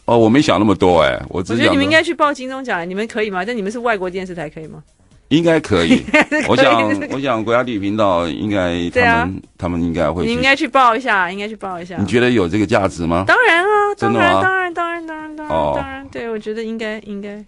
[0.06, 3.44] 哦，我没想那么多哎，我只觉得你们应该去报金钟奖，你们可以吗？
[3.44, 4.82] 但你们是外国电视台，可以吗？
[5.28, 6.02] 应该可以。
[6.48, 10.24] 我想，我想国家地理频道应该他们、啊、他们应该会。
[10.24, 11.96] 你应该去报一下，应该去报一下。
[11.98, 13.24] 你觉得有这个价值吗？
[13.26, 14.42] 当然啊，真的吗？
[14.42, 16.08] 当然，当然，当然，当然，当然，当然。
[16.08, 17.44] 对，我觉得应该，应该。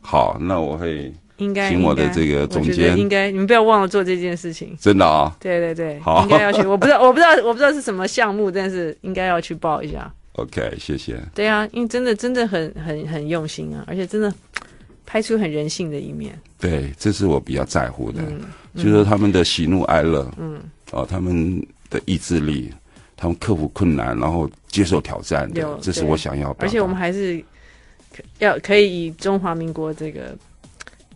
[0.00, 1.12] 好，那我会。
[1.40, 4.76] 应该请我的这个总监，应该你们不要忘了做这件事情。
[4.78, 5.34] 真的啊？
[5.40, 6.60] 对对对，好，应该要去。
[6.66, 10.12] 我不知道，我不知道，我不知道是什么项目，但是应该要去报一下。
[10.32, 11.18] OK，谢谢。
[11.34, 14.30] 对啊，因为真的真的很很很用心啊，而且真的
[15.10, 16.38] 拍出很人性的一面。
[16.60, 18.40] 对，这是我比较在乎的，嗯
[18.74, 20.60] 嗯、就是他们的喜怒哀乐，嗯，
[20.92, 22.70] 哦，他们的意志力，
[23.16, 26.58] 他们克服困难，然后接受挑战的，这是我想要的。
[26.60, 27.42] 而且我们还是
[28.38, 30.36] 要可以以中华民国这个。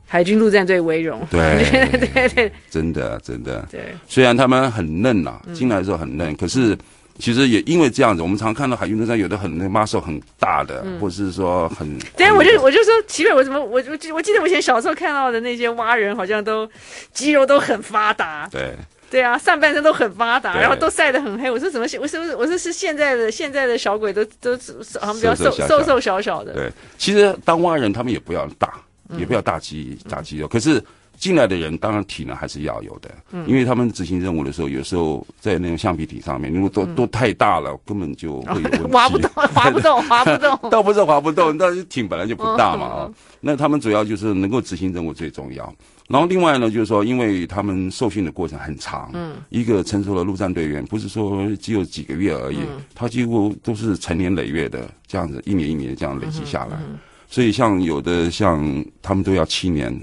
[0.07, 3.67] 海军陆战队为荣，对 对对对，真的真的。
[3.71, 6.77] 对，虽然他们很嫩呐、啊，进来的时候很嫩，嗯、可是
[7.19, 11.99] 其实也因为这样子，我们常看到海军陆战有的很那 muscle 很大的，嗯、或者是说很。
[12.17, 16.69] 对，我就我就说奇怪，我怎么我我我记得我以前小时候看到的那些蛙人，好像都
[17.13, 18.49] 肌肉都很发达。
[18.51, 18.75] 对。
[19.11, 21.49] 对啊，上半身都很发达，然后都晒得很黑。
[21.49, 21.87] 我说怎么？
[22.01, 24.57] 我是不是我说是现在的现在的小鬼都都
[25.01, 26.53] 好像比较瘦瘦瘦小小的。
[26.53, 28.75] 对，其实当蛙人他们也不要大。
[29.19, 30.83] 也不要大肌大肌肉，可是
[31.17, 33.11] 进来的人当然体能还是要有的，
[33.47, 40.71] 因为他们执行任务的时候，有时候在那种橡皮艇上面，如果都都太大了，根本就会有问题， 滑不动， 划不动， 划不动。
[40.71, 43.11] 倒不是划不动，但是艇本来就不大嘛啊。
[43.41, 45.73] 那他们主要就是能够执行任务最重要。
[46.09, 52.59] 然后另外呢，就是说，因为他们受训的过程很长，嗯，一个成熟的陆战队员不是说只有几个月而已，
[52.95, 56.79] 他几乎都是成年累月的这样子，一年一年这样累积下来。
[57.27, 59.99] 所以，像有的像他们都要七年，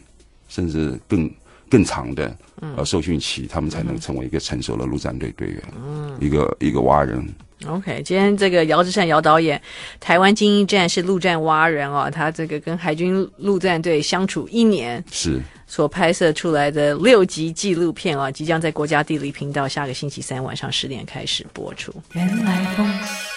[0.51, 1.31] 甚至更
[1.69, 2.37] 更长的
[2.75, 7.25] 呃受训期，他们才能成为一个成熟的陆战队队员，嗯，一个一个蛙人。
[7.67, 9.61] OK，今天这个姚志善姚导演，
[9.99, 21.93] 台湾精英战是陆战蛙人哦，他这个跟海军陆战队相处一年是所拍摄出来的六集纪录片啊，即将在国家地理频道下个星期三晚上十点开始播出。
[22.13, 22.85] 原来风，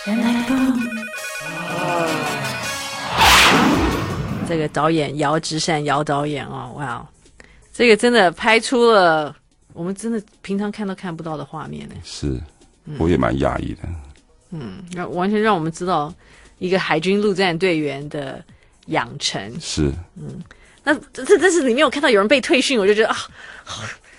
[0.06, 1.13] 原来风。
[4.48, 7.06] 这个导演姚之善姚导演哦，哇，
[7.72, 9.34] 这个真的拍出了
[9.72, 11.94] 我们真的平常看都看不到的画面呢。
[12.04, 12.40] 是，
[12.98, 13.80] 我也蛮讶异的。
[14.50, 16.12] 嗯，让完全让我们知道
[16.58, 18.44] 一个海军陆战队员的
[18.86, 19.60] 养成。
[19.60, 20.40] 是，嗯，
[20.84, 23.16] 那这这是里面我看到有人被退训，我就觉得啊，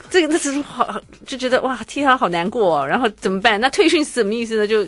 [0.09, 2.85] 这个那是好就觉得哇，替他好难过哦。
[2.85, 3.59] 然后怎么办？
[3.61, 4.67] 那退训是什么意思呢？
[4.67, 4.85] 就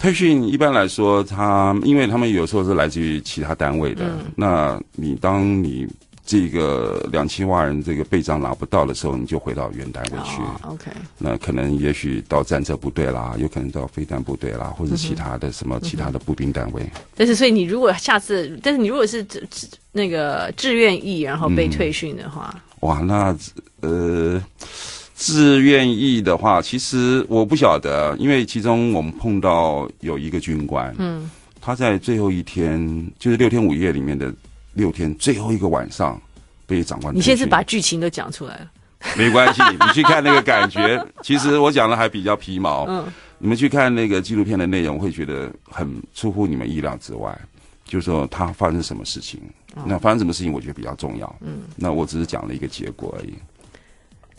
[0.00, 4.06] 退训一般来说，他因为他们有时候是来自于其他单位的。
[4.06, 5.86] 嗯、那你当你
[6.24, 10.40] 这个两千万人这个备章拿不到的时候，你就回到原单位去。
[10.40, 10.90] 哦、OK。
[11.18, 16.82] 那可能也许到战车部队啦，有可能到飞弹部队啦，或者其他的什么其他的步兵单位。
[17.14, 19.26] 但是，所以你如果下次，但是你如果是
[19.92, 23.36] 那个志愿役，然后被退训的话，嗯、哇，那
[23.82, 24.42] 呃。
[25.20, 34.32] 自愿意的话，其实我不晓得，因为其中我们碰到有一个军官，嗯，他在最后一天，就是六天五夜里面的
[34.72, 36.18] 六天最后一个晚上
[36.66, 37.14] 被长官。
[37.14, 38.70] 你现在是把剧情都讲出来了，
[39.14, 43.04] 没关系， 你去看那个感觉，其实我讲的还比较皮毛，嗯，
[43.36, 47.38] 你们去看那个纪录片的内容，会觉得很出乎你们意料之外，
[47.84, 49.38] 就是说他发生什么事情，
[49.76, 53.34] 嗯、那发生什么事情，我觉得比较重要，嗯，那我只是讲了一个结果而已。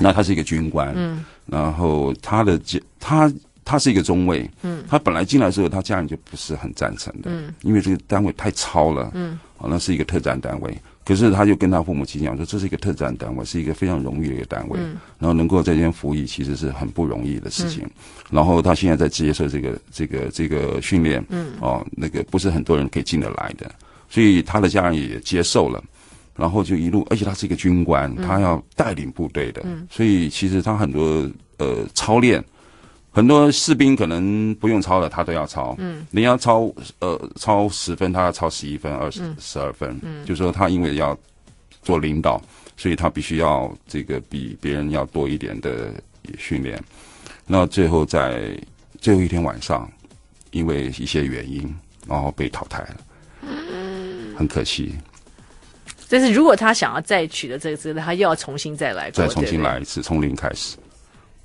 [0.02, 3.32] 那他是一个军官，嗯，然后他的家，他
[3.64, 10.76] 他是一个中尉，嗯，他本来进来的时候，他家人就不是很赞成的，嗯，因为这个单位太糙了，嗯，啊，那是一个特战单位，
[11.06, 17.92] 可是他就跟他父母亲讲说，这是一个特战单位，是一个非常荣誉的一个单位，嗯，然后能够在这边服役，其实是很不容易的事情，嗯，
[18.32, 23.72] 然后他现在在接受这个这个这个训练，嗯，哦，那个不是很多人可以进得来的，
[24.10, 25.82] 所以他的家人也接受了。
[26.36, 32.44] 然后就一路，而且他是一个军官，他要带领部队的，嗯、所以其实他很多呃操练，
[33.12, 35.76] 很多士兵可能不用操了，他都要操。
[35.78, 40.00] 嗯，你要操呃操十分，他要操十一分、二十、十二分。
[40.02, 41.18] 嗯，就是说他因为要
[41.84, 42.42] 做领导，
[42.78, 45.94] 所以他必须要这个比别人要多一点的
[46.38, 46.82] 训练。
[47.46, 48.58] 那最后在
[49.00, 49.92] 最后一天晚上，
[50.52, 51.76] 因为一些原因，
[52.08, 52.98] 然后被淘汰了。
[53.42, 54.96] 嗯，很可惜。
[56.12, 60.76] 但是如果他想要再取得这个资料，他又要重新再来，再重新来一次，从零开始，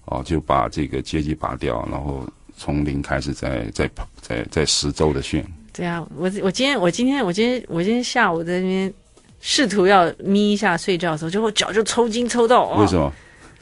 [0.07, 5.45] 哦，就把这个阶级拔掉，然后从零开始再再跑，再再十周的训。
[5.73, 8.93] 对啊，我我今天我今天我今天我今天下午在那边
[9.41, 13.12] 试图要眯一下睡觉的时候，结果脚就抽筋抽到，为什么？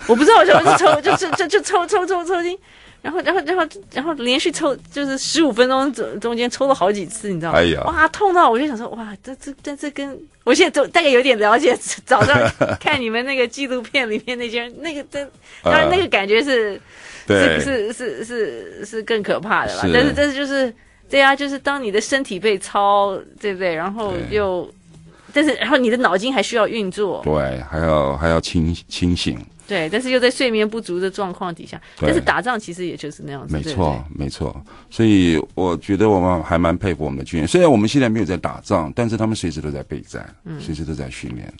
[0.07, 2.59] 我不知道，我就抽就就就就抽抽抽抽筋。
[3.05, 7.59] 然后，然后，然后，然后连续抽，就是十五分钟中中间抽了好几次，你知道吗？
[7.59, 11.77] 哎呀，哇，痛到我就想说，哇，这这这这跟我现在都大概有点了解。
[12.07, 12.35] 早上
[12.81, 15.31] 看你们那个纪录片里面那些人，那个真，
[15.63, 16.81] 当然那个感觉是，
[17.27, 19.83] 呃、是是是是是更可怕的吧？
[19.93, 20.75] 但是但是就是，
[21.11, 23.75] 对啊，就是当你的身体被操，对不对？
[23.75, 24.67] 然后又，
[25.31, 29.39] 但是然后你的脑筋还需要运作，对，还要还要清清醒。
[29.67, 33.55] 对，但是又在睡眠不足的状况底下，但是打仗其实也就是那样子。
[33.55, 34.65] 没错，没错。
[34.91, 41.53] 所以我觉得我们还蛮佩服我们的军人，虽然我们现在没有在打仗，但是他们随时都在备战，嗯，随时都在训练。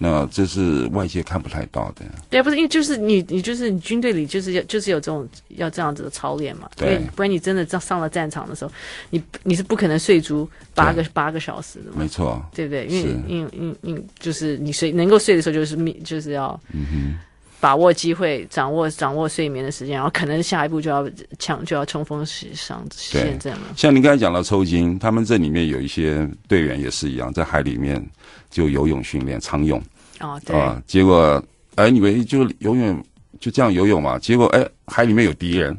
[0.00, 2.04] 那这是外界看不太到的。
[2.30, 6.70] 对，不是因为就是你，你就是你军队里就是要就是有这种要这样子的操练嘛。
[6.76, 7.00] 对。
[7.16, 8.70] 不然你真的上上了战场的时候，
[9.10, 11.96] 你你是不可能睡足八个八个小时的嘛。
[11.98, 12.40] 没错。
[12.54, 12.86] 对不对？
[12.86, 17.18] 因为因为因因就是你睡能够睡的时候就是就是要嗯哼。
[17.60, 23.60] 把握机会，掌握掌握睡眠的时间，然后可能下一步就要抢，就要冲锋上前线了。
[23.76, 28.04] 像您刚才讲到抽筋，他们这里面有一些队员也是一样，在海里面
[28.50, 29.82] 就游泳训练，长泳。
[30.20, 30.56] 哦，对。
[30.56, 31.42] 啊，结果
[31.74, 33.04] 哎，以为就游泳
[33.40, 34.18] 就这样游泳嘛？
[34.18, 35.76] 结果哎，海里面有敌人，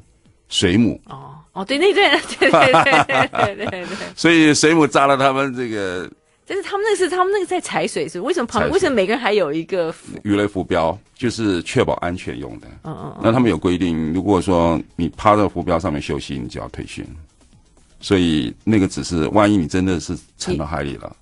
[0.50, 1.00] 水母。
[1.06, 2.10] 哦哦，对，那对
[2.40, 3.86] 对对对对对对。
[4.16, 6.10] 所以水母扎了他们这个。
[6.50, 9.94] 但是他们那是他们那个在踩水是为什么旁为什么每个人还有一个
[10.24, 12.68] 鱼雷浮标，就是确保安全用的。
[12.86, 13.16] 嗯嗯。
[13.22, 17.06] 那他们有规定，如果说你趴在浮标上面休息，你就要退训。
[18.02, 21.16] 所以那个只是万一你真的是沉到海里了，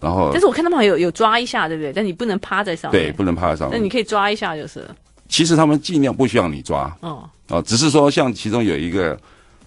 [0.00, 0.30] 然后。
[0.32, 1.92] 但是我看他们好像有有抓一下，对不对？
[1.92, 3.00] 但你不能趴在上面。
[3.00, 3.78] 对，不能趴在上面。
[3.78, 4.84] 那你可以抓一下就是。
[5.28, 6.92] 其实他们尽量不需要你抓。
[7.02, 7.30] 哦。
[7.50, 9.16] 哦，只是说像其中有一个。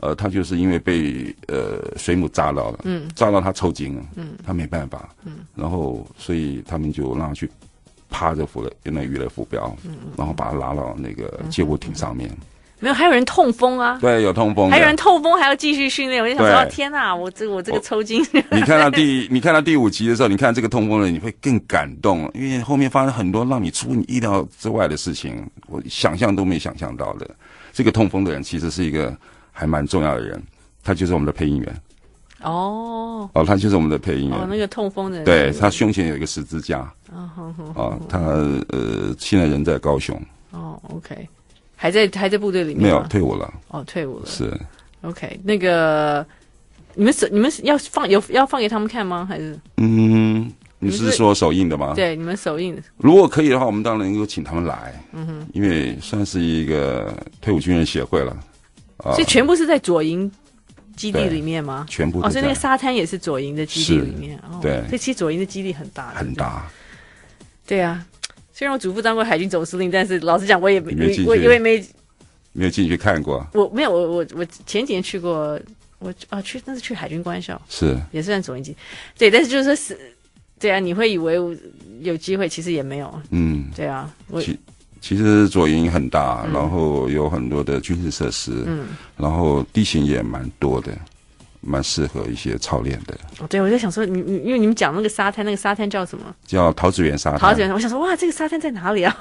[0.01, 7.49] 呃，他就是因为被呃水母扎到了，嗯，扎到他抽筋了，嗯，他没办法，嗯，然后所以他们就让他去
[8.09, 12.29] 趴着浮了，用那鱼雷浮标，嗯，然后把他拉到那个救护艇上面。
[12.81, 13.97] 没有，还有人痛风啊？
[13.99, 16.23] 对，有痛风，还有人痛风还要继续训练。
[16.23, 18.25] 我就想说，天哪，我这我这个抽筋。
[18.51, 27.29] 你看到第你看到第五集的时候，你看这个痛风的人，你会更感动，因为后面发生很多让你出你意料之外的事情，我想象都没想象到的。
[27.73, 29.13] 这个痛风的人其实是一个。
[29.51, 30.41] 还蛮重要的人，
[30.83, 31.81] 他就是我们的配音员。
[32.41, 34.39] 哦哦，他就是我们的配音员。
[34.39, 35.25] 哦，那个痛风的人。
[35.25, 36.79] 对，他胸前有一个十字架。
[37.13, 37.63] 哦，好好。
[37.75, 38.17] 哦，他
[38.69, 40.17] 呃，现在人在高雄。
[40.51, 41.27] 哦，OK，
[41.75, 42.83] 还在还在部队里面。
[42.83, 43.53] 没有退伍了。
[43.67, 44.25] 哦，退伍了。
[44.25, 44.57] 是。
[45.01, 46.25] OK，那个
[46.95, 49.25] 你们你们要放有要放给他们看吗？
[49.29, 49.59] 还是？
[49.75, 51.93] 嗯，你是说首映的吗？
[51.93, 52.81] 对，你们首映的。
[52.97, 54.93] 如果可以的话，我们当然能够请他们来。
[55.11, 55.47] 嗯哼。
[55.53, 58.33] 因为算是一个退伍军人协会了。
[59.01, 60.29] 所以全部是在左营
[60.95, 61.85] 基地里面吗？
[61.89, 64.37] 全部哦，所以那个沙滩也是左营的基地里面。
[64.39, 66.69] 哦，对，所以其实左营的基地很大，很大。
[67.65, 68.05] 对啊，
[68.51, 70.93] 虽然我祖父当过海军总司令，但是老实讲，我也没
[71.25, 71.81] 我因为没
[72.51, 73.47] 没有进去看过。
[73.53, 75.57] 我没有，我我我前几年去过，
[75.99, 78.77] 我啊去那是去海军官校，是也算左营基地。
[79.17, 79.97] 对，但是就是说是，
[80.59, 81.35] 对啊，你会以为
[82.01, 83.21] 有机会，其实也没有。
[83.29, 84.43] 嗯，对啊，我。
[85.01, 88.87] 其实左营很大，嗯、然后有很多的军事设施，嗯，
[89.17, 90.91] 然后地形也蛮多的，
[91.61, 93.17] 蛮适合一些操练的。
[93.39, 96.23] 哦，对，我在想说，你你因为你们讲那个沙滩，那个沙滩叫什么？
[96.45, 97.39] 叫桃子园沙滩。
[97.39, 99.15] 桃子园，我想说，哇，这个沙滩在哪里啊？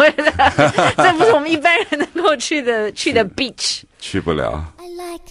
[0.97, 4.65] 这不是我们一般人能够去的去的 beach，去不了。
[4.79, 5.25] I like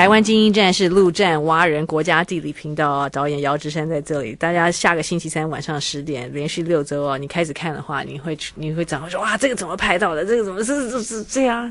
[0.00, 4.34] 台湾精英战士陆战蛙人国家地理频道啊，导演姚志山在这里。
[4.34, 10.24] 大家下个星期三晚上十点，连续六周哦，你开始看的话，你会你会掌握说哇，这个怎么拍到的？
[10.24, 11.70] 这个怎么是是是这样？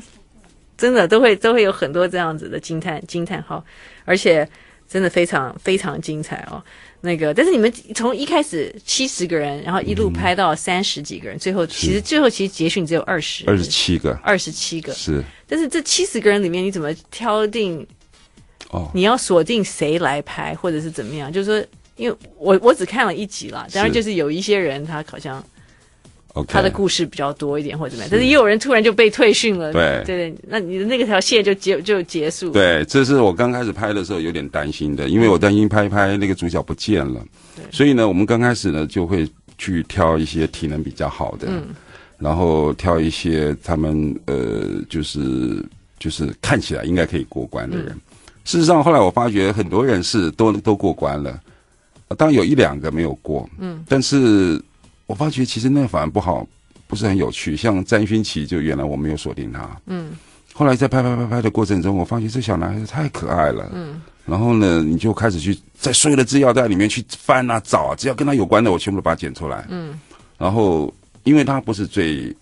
[0.78, 3.64] 真的都会都会有很多这样子的惊叹惊叹号，
[4.04, 4.48] 而且
[4.88, 6.62] 真的非常非常精彩哦。
[7.00, 15.20] 那个，但是你们从一开始七十个人，然后一路拍到三十几个人，嗯、最后其实最后其实结训只有二十，二十七个，二十七个是。
[15.48, 17.84] 但是这七十个人里面，你怎么挑定？
[18.70, 21.32] 哦，你要锁定谁来拍，或者是怎么样？
[21.32, 21.66] 就是说，
[21.96, 25.44] 因为我我只看了一集啦，当然就是有一些人他好像，
[26.46, 30.02] 他的故事比较多一点或者怎么样，但是也有人突然就被退训了，对。
[30.06, 32.52] 对，那你的那个条线就结就结束。
[32.52, 37.20] 对，这是我刚开始拍的时候有点担心的，因为我担心拍一拍那个主角不见了，
[37.56, 41.64] 对，所以呢，我们刚开始呢就会去挑一些体能比较好的，嗯，
[42.18, 45.64] 然后挑一些他们呃，就是
[45.98, 47.88] 就是看起来应该可以过关的人。
[47.88, 48.00] 嗯
[48.44, 51.38] 事实上，后来我发觉很多人是都都过关了，
[52.16, 53.48] 当然有一两个没有过。
[53.58, 54.60] 嗯，但是
[55.06, 56.46] 我发觉其实那反而不好，
[56.86, 57.56] 不是很有趣。
[57.56, 59.68] 像詹勋奇，就原来我没有锁定他。
[59.86, 60.12] 嗯，
[60.52, 63.70] 后来在拍拍拍拍的过程中，我发觉这小男孩子太可爱了。
[63.72, 69.66] 嗯，然后呢，你就开始去在所有的资料袋里面去翻啊找啊，只要跟他有关的，我全部都把它剪出来。
[69.68, 70.00] 嗯，
[70.38, 70.92] 然后
[71.24, 72.34] 因为他不是最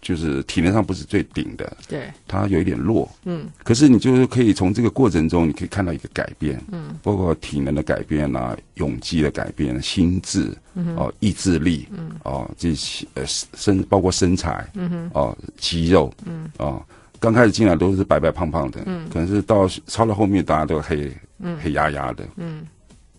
[0.00, 16.82] 就是体能上不是最顶的，对，他有一点弱，嗯，可是你就是可以从这个过程中，你可以看到一个改变，嗯，包括体能的改变啊，勇气的改变，心智，嗯，哦，意志力，嗯，哦，这些呃身包括身材，嗯哼，哦，肌肉，嗯，哦，
[17.18, 22.66] 刚开始进来都是白白胖胖的，嗯，可能是到超到后面大家都黑，嗯，黑压压的，嗯，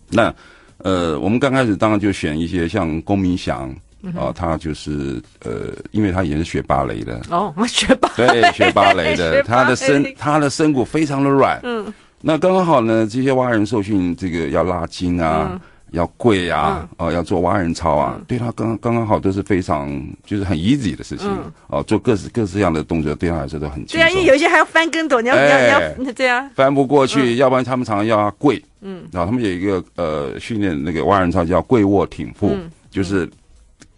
[0.08, 0.34] 那
[0.78, 3.72] 呃，我们刚开始当然就选一些像龚明祥。
[4.16, 7.20] 哦，他就是呃，因为他也是学芭蕾的。
[7.30, 8.26] 哦， 学芭蕾。
[8.26, 15.60] 对，学芭蕾的， 他的身他的身骨非常的软，嗯，那刚刚好呢，这些蛙人受训这个要拉筋啊，嗯、
[15.92, 19.88] 要跪啊，哦、嗯，要做蛙人操啊，嗯、对他刚刚刚好都是非常
[20.26, 24.00] 就是很 easy 的事情，嗯、哦，做各式各式样的动作对他来说都很轻松。
[24.00, 26.50] 对啊，因为有一些还要翻跟斗，你要、哎、你要你要对啊。
[26.54, 33.30] 翻不过去，嗯、要不然他们常常要跪，嗯，然后他们有一个呃训练那个蛙人操叫跪卧挺腹，嗯、就是。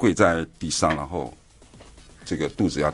[0.05, 1.32] 跪在地上，然后
[2.26, 2.92] 这个肚子要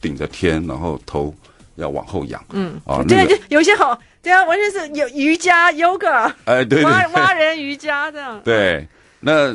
[0.00, 1.34] 顶着天，然后头
[1.74, 2.40] 要往后仰。
[2.50, 8.40] 嗯，啊，对，有些好，对啊，完全是有瑜伽、yoga，哎，对，对，蛙蛙人瑜伽这样。
[8.44, 8.86] 对，
[9.18, 9.52] 那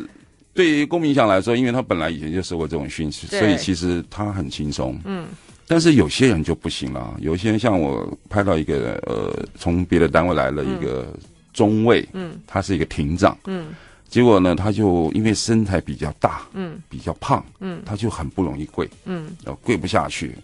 [0.53, 4.99] 对于龚明祥来说，因为他本来以前就受过这种训练，所以其实他很轻松。
[5.05, 5.25] 嗯，
[5.69, 11.07] 但是有些人就不行了，有些人像我拍到一个呃，从别的单位来了一个
[11.53, 13.73] 中尉，嗯，他是一个庭长，嗯。
[14.09, 20.35] 结果呢，他就因为身材比较大，嗯，比较胖，嗯，他就很不容易跪，嗯，然后跪不下去，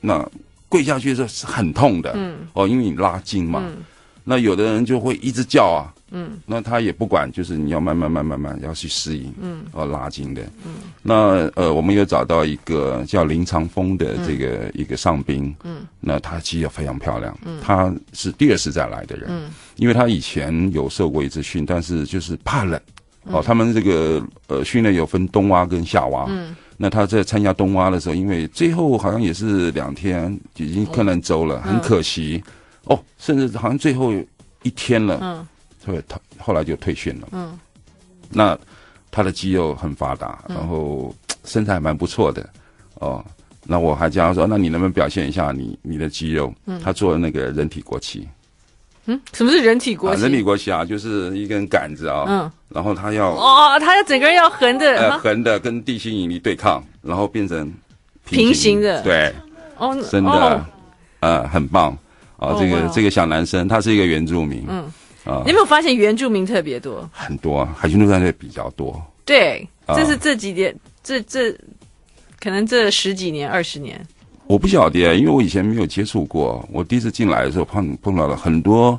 [0.00, 0.24] 那
[0.68, 3.78] 跪下去的时候是很痛的，嗯，哦，因为你拉筋嘛，嗯，
[4.22, 22.80] 那有的人就会一直叫啊，嗯，那他也不管，就是你要慢慢慢慢慢要去适应，嗯，哦，拉筋的，嗯，那呃，我们有找到一个叫林长峰的这个一个上宾，嗯，那他肌肉非常漂亮，嗯，他是第二次再来的人，嗯，因为他以前有受过一次训，但是就是怕冷。
[23.24, 26.26] 哦，他们这个呃训练有分冬蛙跟夏蛙。
[26.28, 32.42] 嗯，那他在参加冬蛙的时候，因为最后好像也是两天已经困难走了，嗯、很可惜。
[32.84, 34.12] 哦，甚至好像最后
[34.62, 35.18] 一天了。
[35.20, 35.46] 嗯，
[35.84, 37.28] 对，他后来就退训了。
[37.32, 37.58] 嗯，
[38.30, 38.58] 那
[39.10, 41.14] 他的肌肉很发达，然后
[41.44, 42.48] 身材还蛮不错的。
[42.94, 43.22] 哦，
[43.64, 46.52] 那我还叫他说，那你能不能表现一下你你的肌肉？
[46.64, 48.26] 嗯，他做了那个人体国旗。
[49.10, 50.20] 嗯，什么是人体国旗？
[50.20, 57.72] 啊、人体国旗啊，就是一根杆子啊，嗯，然后他要哦，他要整个人要横的，呃，横的跟地心引力对抗，然后变成
[58.24, 59.34] 平行，的，对，
[59.76, 60.64] 哦，真的，哦、
[61.20, 61.96] 呃，很棒。
[62.36, 64.90] 啊，这个、哦、这个小男生他是一个原住民，嗯。
[65.22, 67.06] 啊，你有没有发现原住民特别多？
[67.12, 71.52] 很多，海军陆战队比较多，对，这是这几年，这这
[72.40, 74.00] 可能这十几年、二十年。
[74.50, 76.68] 我不晓得，因为我以前没有接触过。
[76.72, 78.98] 我第一次进来的时候碰碰到了很多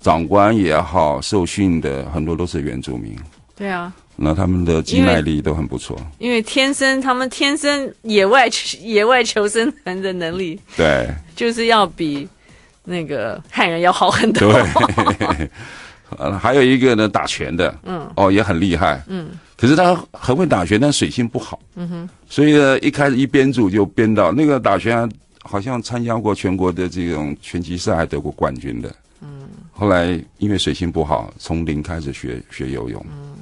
[0.00, 3.16] 长官也好，受训的很多都是原住民。
[3.56, 5.98] 对啊，那他们的肌耐力都很不错。
[6.20, 8.48] 因为天生他们天生野外
[8.80, 12.28] 野外求生存的能力，对，就是要比
[12.84, 14.52] 那个汉人要好很多。
[14.52, 15.50] 对，
[16.18, 19.30] 呃，还有一个呢，打拳的，嗯，哦，也很厉害，嗯。
[19.56, 21.60] 可是他很会打拳，但水性不好。
[21.76, 22.08] 嗯哼。
[22.28, 25.08] 所以呢，一开始一编组就编到那个打拳，
[25.42, 28.92] 好像参加过全国的这种拳击赛，还得过冠军的。
[29.20, 29.48] 嗯。
[29.70, 33.04] 后来因为水性不好，从零开始学学游泳。
[33.10, 33.32] 嗯。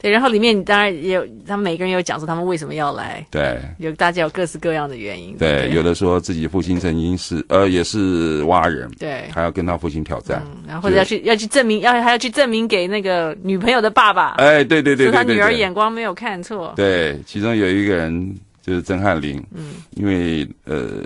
[0.00, 3.24] 对，然后里面你当然也有，他们每个人有讲说他们为什么要来。
[3.30, 3.58] 对。
[3.78, 5.36] 有大家有各式各样的原因。
[5.36, 8.90] 对，对有的说自己父亲曾经是呃也是蛙人。
[8.98, 9.28] 对。
[9.30, 10.42] 还要跟他父亲挑战。
[10.46, 10.62] 嗯。
[10.66, 14.30] 然后或者要去要去证明，要还要去证明给那个女朋友的爸爸。
[14.38, 15.06] 哎，对对对。
[15.06, 16.72] 说他女儿眼光没有看错。
[16.76, 19.36] 对，其中有一个人就是曾汉林。
[19.54, 19.74] 嗯。
[19.96, 21.02] 因为呃，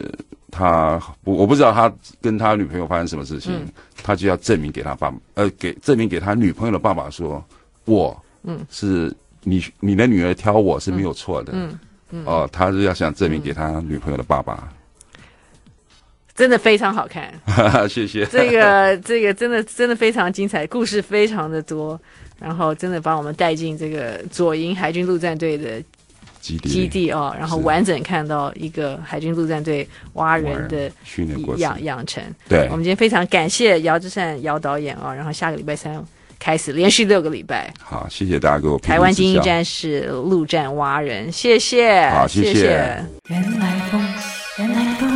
[0.53, 1.93] 他我我不知道他
[2.23, 3.67] 跟他女朋友发生什么事情，嗯、
[4.05, 7.45] 他就要证明给他爸呃给证明给他女朋友的爸爸说
[7.87, 8.17] 我。
[8.45, 11.79] 嗯，是你你的女儿挑我是没有错的，嗯，
[12.11, 12.25] 嗯，嗯。
[12.27, 14.69] 哦，他是要想证明给他女朋友的爸爸，
[16.35, 17.33] 真的非常好看，
[17.89, 18.27] 谢谢。
[18.27, 22.01] 这个这个真的真的非常精彩，故事非常的多，
[22.39, 25.83] 然后真的把我们带进这个左营海军陆战队的
[26.41, 26.69] 基地。
[26.69, 31.61] 基地哦，然后完整看到一个海军陆战队蛙人的训练过程。
[31.61, 32.23] 养养成。
[32.49, 36.05] 对，我们今天非常感谢姚志善姚导演啊、哦，然后下个礼拜三。
[36.39, 37.73] 开始连续六个礼拜。
[37.79, 43.05] 好谢谢大家给我台湾精英战士陆战蛙人谢谢好谢谢。
[43.29, 44.01] 原来风
[44.59, 45.14] 原来风